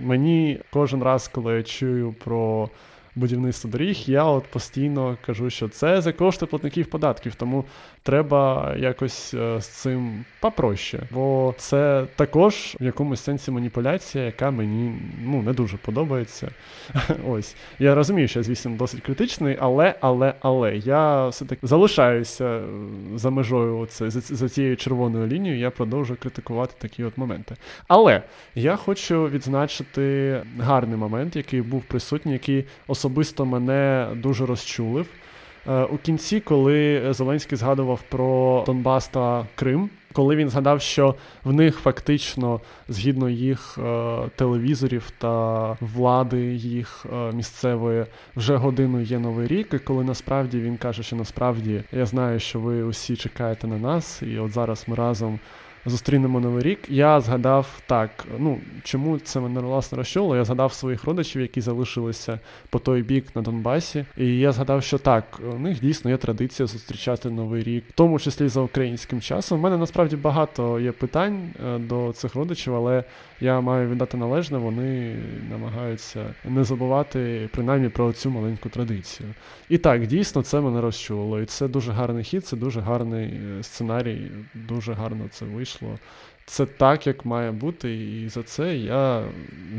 [0.04, 2.70] мені кожен раз, коли я чую про
[3.16, 7.66] будівництво доріг, я от постійно кажу, що це за кошти платників податків, тому
[8.04, 11.00] треба якось е, з цим попроще.
[11.12, 16.52] Бо це також в якомусь сенсі маніпуляція, яка мені ну не дуже подобається.
[17.28, 22.64] Ось я розумію, що я, звісно, досить критичний, але, але, але я все-таки залишаюся е,
[23.16, 27.56] за межою оце, за, за цією червоною лінією, я продовжую критикувати такі от моменти.
[27.88, 28.22] Але
[28.56, 32.66] я хочу відзначити гарний момент, який був присутній, який
[33.06, 35.08] особисто мене дуже розчулив.
[35.68, 41.54] Е, у кінці, коли Зеленський згадував про Донбас та Крим, коли він згадав, що в
[41.54, 49.48] них фактично, згідно їх е, телевізорів та влади їх е, місцевої, вже годину є новий
[49.48, 53.78] рік, і коли насправді він каже, що насправді я знаю, що ви усі чекаєте на
[53.78, 55.40] нас, і от зараз ми разом
[55.86, 56.80] зустрінемо новий рік.
[56.90, 58.10] Я згадав так.
[58.40, 60.36] Ну чому це мене власне розчуло?
[60.36, 64.06] Я згадав своїх родичів, які залишилися по той бік на Донбасі.
[64.18, 68.20] І я згадав, що так, у них дійсно є традиція зустрічати новий рік, в тому
[68.20, 69.60] числі за українським часом.
[69.60, 73.04] У мене насправді багато є питань е, до цих родичів, але
[73.40, 75.16] я маю віддати належне, вони
[75.52, 79.30] намагаються не забувати принаймні про цю маленьку традицію.
[79.70, 81.42] І так, дійсно, це мене розчуло.
[81.42, 85.75] І це дуже гарний хід, це дуже гарний е, сценарій, дуже гарно це вийшло.
[86.46, 89.24] Це так, як має бути, і за це я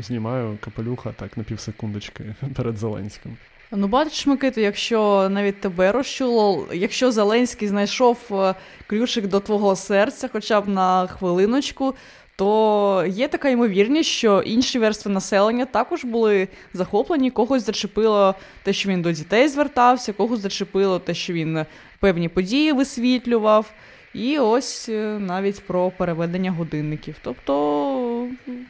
[0.01, 2.23] знімаю капелюха так на півсекундочки
[2.55, 3.37] перед Зеленським.
[3.71, 8.55] Ну, бачиш, Микита, якщо навіть тебе розчуло, якщо Зеленський знайшов е,
[8.87, 11.95] ключик до твого серця, хоча б на хвилиночку,
[12.35, 18.89] то є така ймовірність, що інші верстви населення також були захоплені, когось зачепило те, що
[18.89, 21.65] він до дітей звертався, когось зачепило те, що він
[21.99, 23.71] певні події висвітлював.
[24.13, 27.15] І ось е, навіть про переведення годинників.
[27.21, 28.27] Тобто,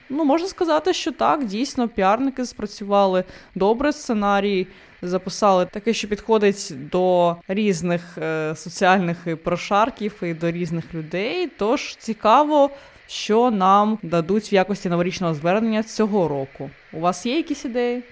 [0.09, 3.23] ну можна сказати, що так, дійсно, піарники спрацювали
[3.55, 4.67] добре сценарій,
[5.01, 11.49] записали таке, що підходить до різних е, соціальних прошарків і до різних людей.
[11.57, 12.69] Тож цікаво,
[13.07, 16.69] що нам дадуть в якості новорічного звернення цього року.
[16.93, 18.03] У вас є якісь ідеї?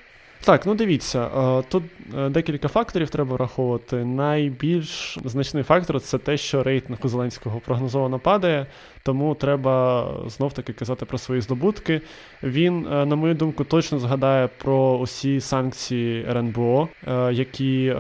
[0.44, 1.84] Так, ну дивіться, е, тут
[2.18, 3.96] е, декілька факторів треба враховувати.
[3.96, 8.66] Найбільш значний фактор це те, що рейтинг у Зеленського прогнозовано падає,
[9.04, 12.02] тому треба знов-таки казати про свої здобутки.
[12.44, 16.88] Він, е, на мою думку, точно згадає про усі санкції РНБО,
[17.32, 17.96] які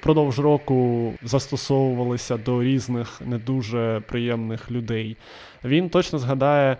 [0.00, 5.16] продовж року застосовувалися до різних не дуже приємних людей.
[5.64, 6.76] Він точно згадає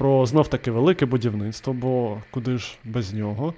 [0.00, 3.54] про знов таки велике будівництво, бо куди ж без нього.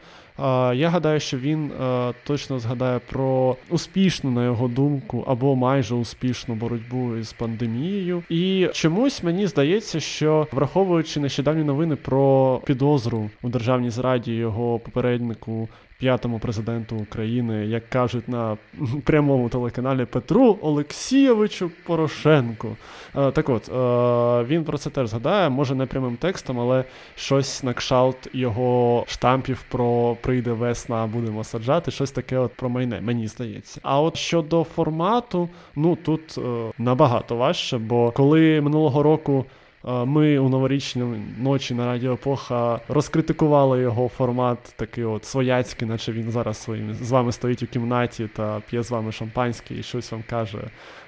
[0.75, 6.55] Я гадаю, що він е, точно згадає про успішну, на його думку, або майже успішну
[6.55, 8.23] боротьбу із пандемією.
[8.29, 15.69] І чомусь мені здається, що враховуючи нещодавні новини про підозру у державній зраді його попереднику
[16.03, 18.57] п'ятому президенту України, як кажуть на
[19.05, 22.77] прямому телеканалі Петру Олексійовичу Порошенку.
[23.17, 26.85] Е, так от е, він про це теж згадає, може не прямим текстом, але
[27.15, 33.01] щось на кшалт його штампів про прийде весна, будемо саджати, щось таке от про майне,
[33.01, 33.81] мені здається.
[33.83, 39.45] А от щодо формату, ну тут е, набагато важче, бо коли минулого року.
[39.85, 41.05] Ми у новорічній
[41.39, 47.11] ночі на Радіо Епоха розкритикували його формат, такий от свояцький, наче він зараз своїм з
[47.11, 50.59] вами стоїть у кімнаті та п'є з вами шампанське і щось вам каже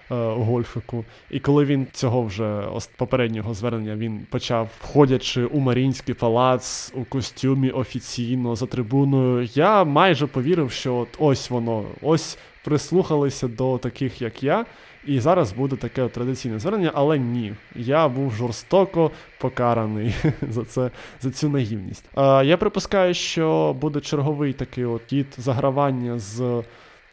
[0.08, 1.04] Гольфику.
[1.30, 2.62] І коли він цього вже
[2.96, 10.26] попереднього звернення він почав, входячи у Марінський палац у костюмі офіційно за трибуною, я майже
[10.26, 14.64] повірив, що от ось воно, ось прислухалися до таких, як я.
[15.06, 20.14] І зараз буде таке традиційне звернення, але ні, я був жорстоко покараний
[20.50, 20.90] за це
[21.20, 22.04] за цю наївність.
[22.16, 26.62] Е, я припускаю, що буде черговий такий от кіт загравання з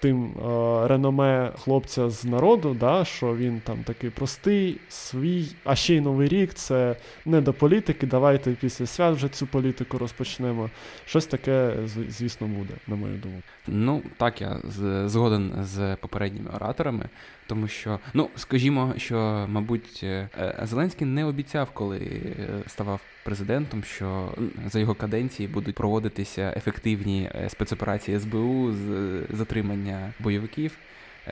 [0.01, 5.95] тим е, реноме хлопця з народу, да, що він там такий простий, свій, а ще
[5.95, 6.95] й новий рік це
[7.25, 8.07] не до політики.
[8.07, 10.69] Давайте після свят вже цю політику розпочнемо.
[11.05, 11.73] Щось таке,
[12.09, 13.41] звісно, буде, на мою думку.
[13.67, 14.59] Ну, так, я
[15.05, 17.09] згоден з попередніми ораторами,
[17.51, 23.83] тому що, ну, скажімо, що, мабуть, е, е, Зеленський не обіцяв, коли е, ставав президентом,
[23.83, 24.33] що
[24.71, 28.87] за його каденції будуть проводитися ефективні спецоперації СБУ з
[29.29, 30.77] затримання бойовиків.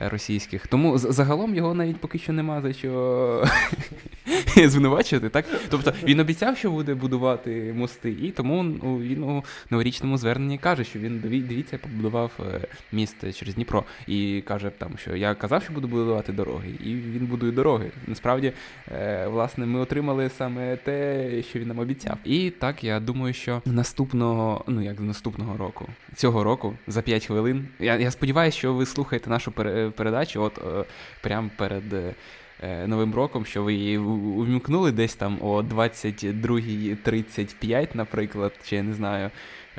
[0.00, 3.44] Російських, тому загалом його навіть поки що нема за що
[4.66, 5.28] звинувачувати.
[5.28, 10.58] Так, тобто він обіцяв, що буде будувати мости, і тому ну, він у новорічному зверненні
[10.58, 12.60] каже, що він диві- дивіться, побудував е,
[12.92, 17.26] міст через Дніпро і каже там, що я казав, що буду будувати дороги, і він
[17.26, 17.90] будує дороги.
[18.06, 18.52] Насправді,
[18.92, 22.16] е, власне, ми отримали саме те, що він нам обіцяв.
[22.24, 27.68] І так я думаю, що наступного, ну як наступного року, цього року, за 5 хвилин.
[27.80, 30.84] Я, я сподіваюся, що ви слухаєте нашу пере- передачу, от е,
[31.20, 31.92] прямо перед.
[31.92, 32.14] е,
[32.86, 39.30] Новим роком, що ви її увімкнули десь там о 22.35, наприклад, чи я не знаю.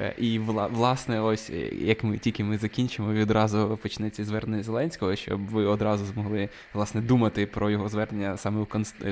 [0.02, 0.40] Е, І
[0.74, 6.06] власне, ось е, як ми тільки ми закінчимо, відразу почнеться звернення Зеленського, щоб ви одразу
[6.06, 8.66] змогли власне думати про його звернення саме в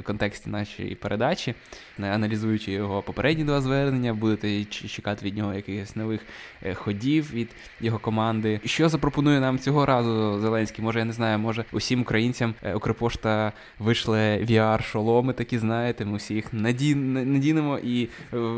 [0.04, 1.56] контексті нашої передачі,
[2.00, 6.22] аналізуючи його попередні два звернення, будете чекати від нього якихось нових
[6.64, 7.50] е, ходів від
[7.82, 8.60] його команди.
[8.66, 10.86] Що запропонує нам цього разу Зеленський?
[10.86, 16.34] Може, я не знаю, може усім українцям е, Укрпошта вийшли VR-шоломи, такі знаєте, ми всі
[16.34, 16.96] їх наді...
[16.96, 18.08] надінемо і е,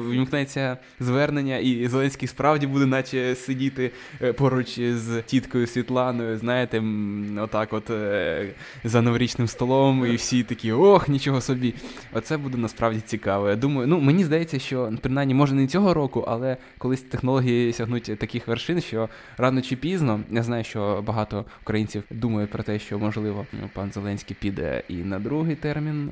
[0.09, 3.91] вімкнеться звернення, і Зеленський справді буде, наче сидіти
[4.21, 6.83] е, поруч з тіткою Світланою, знаєте,
[7.39, 8.49] отак, от е,
[8.83, 11.73] за новорічним столом, і всі такі, ох, нічого собі.
[12.13, 13.49] Оце буде насправді цікаво.
[13.49, 18.19] Я думаю, ну мені здається, що принаймні може не цього року, але колись технології сягнуть
[18.19, 22.99] таких вершин, що рано чи пізно я знаю, що багато українців думають про те, що
[22.99, 26.11] можливо пан Зеленський піде і на другий термін.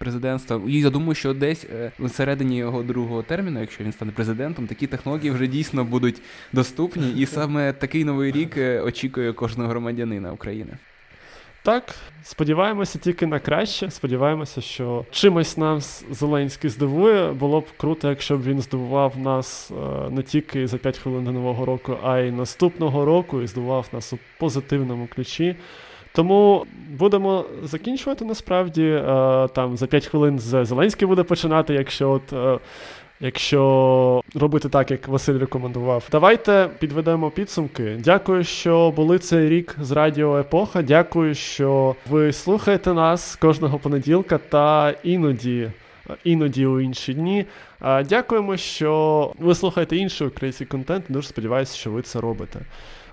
[0.00, 4.86] Президентства, я думаю, що десь е, всередині його другого терміну, якщо він стане президентом, такі
[4.86, 6.22] технології вже дійсно будуть
[6.52, 10.72] доступні, і саме такий новий рік е, очікує кожного громадянина України.
[11.62, 13.90] Так, сподіваємося тільки на краще.
[13.90, 17.32] Сподіваємося, що чимось нас Зеленський здивує.
[17.32, 21.32] Було б круто, якщо б він здивував нас е, не тільки за 5 хвилин до
[21.32, 25.56] Нового року, а й наступного року і здивував нас у позитивному ключі.
[26.14, 26.64] Тому
[26.98, 28.84] будемо закінчувати насправді.
[28.84, 29.02] Е,
[29.54, 32.32] там за 5 хвилин з- Зеленський буде починати, якщо от.
[32.32, 32.58] е,
[33.22, 37.96] Якщо робити так, як Василь рекомендував, давайте підведемо підсумки.
[38.04, 40.82] Дякую, що були цей рік з Радіо Епоха.
[40.82, 45.70] Дякую, що ви слухаєте нас кожного понеділка та іноді,
[46.24, 47.44] іноді у інші дні.
[48.08, 51.04] Дякуємо, що ви слухаєте інший український контент.
[51.08, 52.60] Дуже сподіваюся, що ви це робите.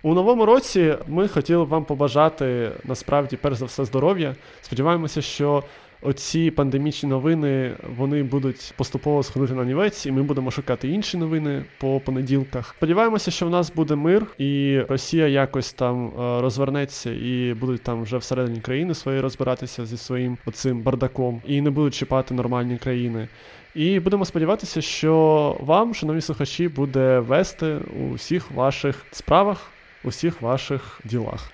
[0.03, 4.35] У новому році ми хотіли б вам побажати насправді, перш за все, здоров'я.
[4.61, 5.63] Сподіваємося, що
[6.01, 11.65] оці пандемічні новини вони будуть поступово сходити на нівець, і ми будемо шукати інші новини
[11.79, 12.75] по понеділках.
[12.77, 18.03] Сподіваємося, що в нас буде мир, і Росія якось там е, розвернеться і будуть там
[18.03, 23.27] вже всередині країни своєї розбиратися зі своїм оцим бардаком, і не будуть чіпати нормальні країни.
[23.75, 29.71] І будемо сподіватися, що вам, шановні слухачі, буде вести у всіх ваших справах,
[30.07, 31.51] у всіх ваших ділах.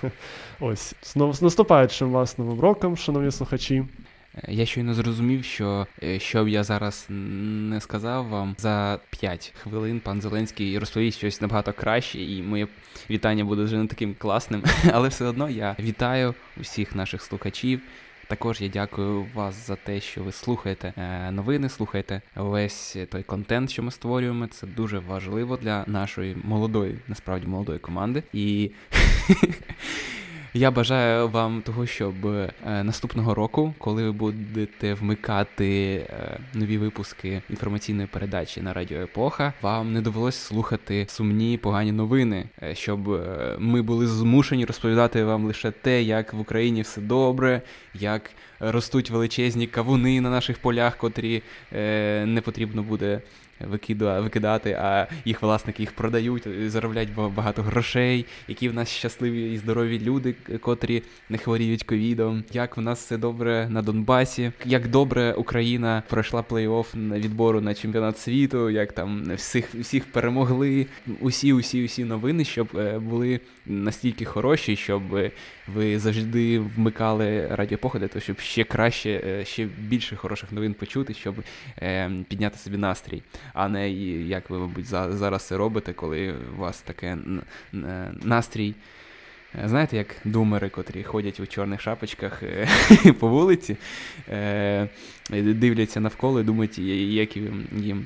[0.60, 3.84] Ось з з наступаючим вас новим роком, шановні слухачі.
[4.48, 10.00] Я щойно зрозумів, що е, що б я зараз не сказав вам за 5 хвилин
[10.00, 12.68] пан Зеленський розповість щось набагато краще, і моє
[13.10, 14.62] вітання буде вже не таким класним.
[14.92, 17.80] Але все одно я вітаю усіх наших слухачів.
[18.28, 23.70] Також я дякую вас за те, що ви слухаєте е, новини, слухаєте весь той контент,
[23.70, 24.46] що ми створюємо.
[24.46, 28.22] Це дуже важливо для нашої молодої, насправді молодої команди.
[28.32, 28.70] І
[30.56, 37.42] я бажаю вам того, щоб е, наступного року, коли ви будете вмикати е, нові випуски
[37.50, 43.20] інформаційної передачі на Радіо Епоха, вам не довелось слухати сумні погані новини, е, щоб
[43.58, 47.62] ми були змушені розповідати вам лише те, як в Україні все добре,
[47.94, 48.30] як
[48.60, 51.42] ростуть величезні кавуни на наших полях, котрі
[52.24, 53.20] не потрібно буде
[53.60, 60.00] викидати, а їх власники їх продають, заробляють багато грошей, які в нас щасливі і здорові
[60.00, 66.02] люди, котрі не хворіють ковідом, як в нас все добре на Донбасі, як добре Україна
[66.08, 70.86] пройшла плей-офф відбору на чемпіонат світу, як там всіх, всіх перемогли.
[71.20, 75.30] Усі, усі, усі новини, щоб е, були настільки хороші, щоб е,
[75.74, 81.14] ви завжди вмикали радіопохи для того, щоб ще краще, е, ще більше хороших новин почути,
[81.14, 81.34] щоб
[81.82, 83.22] е, підняти собі настрій,
[83.54, 87.42] а не як ви, мабуть, за, зараз це робите, коли у вас таке н-
[88.22, 88.74] настрій.
[89.64, 92.68] е, Знаєте, як думери, котрі ходять у чорних шапочках е,
[93.20, 93.76] по вулиці,
[94.28, 94.88] е,
[95.30, 97.96] дивляться навколо і думають, я- як їм- е,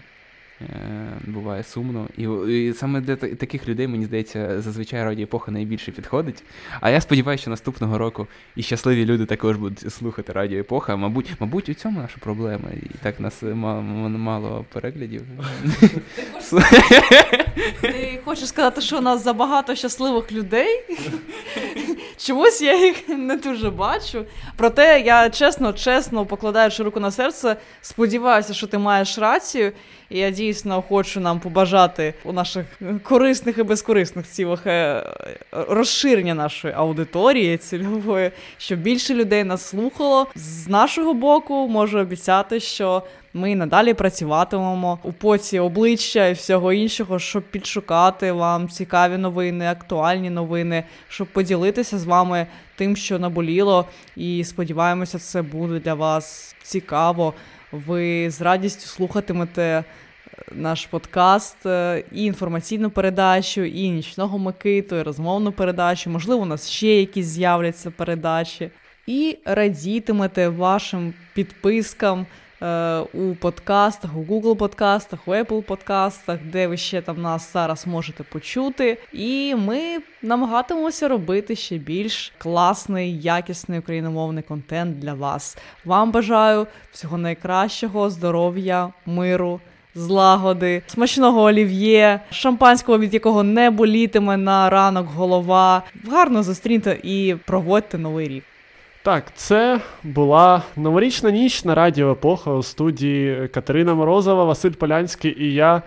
[1.27, 2.09] буває сумно.
[2.17, 6.43] І, і саме для таких людей, мені здається, зазвичай радіоепоха найбільше підходить.
[6.81, 10.97] А я сподіваюся, що наступного року і щасливі люди також будуть слухати радіоепоха.
[10.97, 12.69] Мабуть, мабуть, у цьому наша проблема.
[12.83, 15.23] І так нас мало, мало переглядів.
[17.81, 20.85] Ти хочеш сказати, що у нас забагато щасливих людей?
[22.27, 24.25] Чомусь я їх не дуже бачу.
[24.57, 29.73] Проте я чесно, чесно, покладаючи руку на серце, сподіваюся, що ти маєш рацію.
[30.11, 32.67] І я дійсно хочу нам побажати у наших
[33.03, 35.05] корисних і безкорисних цілях е,
[35.53, 40.27] розширення нашої аудиторії цільової, щоб більше людей нас слухало.
[40.35, 43.03] З нашого боку можу обіцяти, що
[43.35, 50.31] ми надалі працюватимемо у поці обличчя і всього іншого, щоб підшукати вам цікаві новини, актуальні
[50.31, 53.87] новини, щоб поділитися з вами тим, що наболіло.
[54.17, 57.35] І сподіваємося, це буде для вас цікаво.
[57.73, 59.85] Ви з радістю слухатимете е,
[60.53, 66.11] наш подкаст, е, і інформаційну передачу, і нічного Микиту, і розмовну передачу.
[66.11, 68.71] Можливо, у нас ще якісь з'являться передачі.
[69.07, 72.27] І радітимете вашим підпискам
[73.13, 78.23] у подкастах, у Google подкастах, у Apple подкастах, де ви ще там нас зараз можете
[78.23, 78.99] почути.
[79.13, 85.59] І ми намагатимемося робити ще більш класний, якісний україномовний контент для вас.
[85.85, 89.61] Вам бажаю всього найкращого, здоров'я, миру.
[89.95, 95.83] Злагоди, смачного олів'є, шампанського, від якого не болітиме на ранок голова.
[96.11, 98.45] Гарно зустріньте і проводьте новий рік.
[99.03, 105.55] Так, це була новорічна ніч на радіо Епоха у студії Катерина Морозова, Василь Полянський і
[105.55, 105.83] я,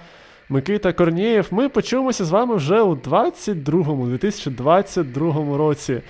[0.50, 1.48] Микита Корнієв.
[1.52, 6.02] Ми почуємося з вами вже у 22-му, 2022 році.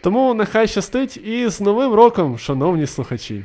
[0.00, 3.44] Тому нехай щастить і з Новим роком, шановні слухачі.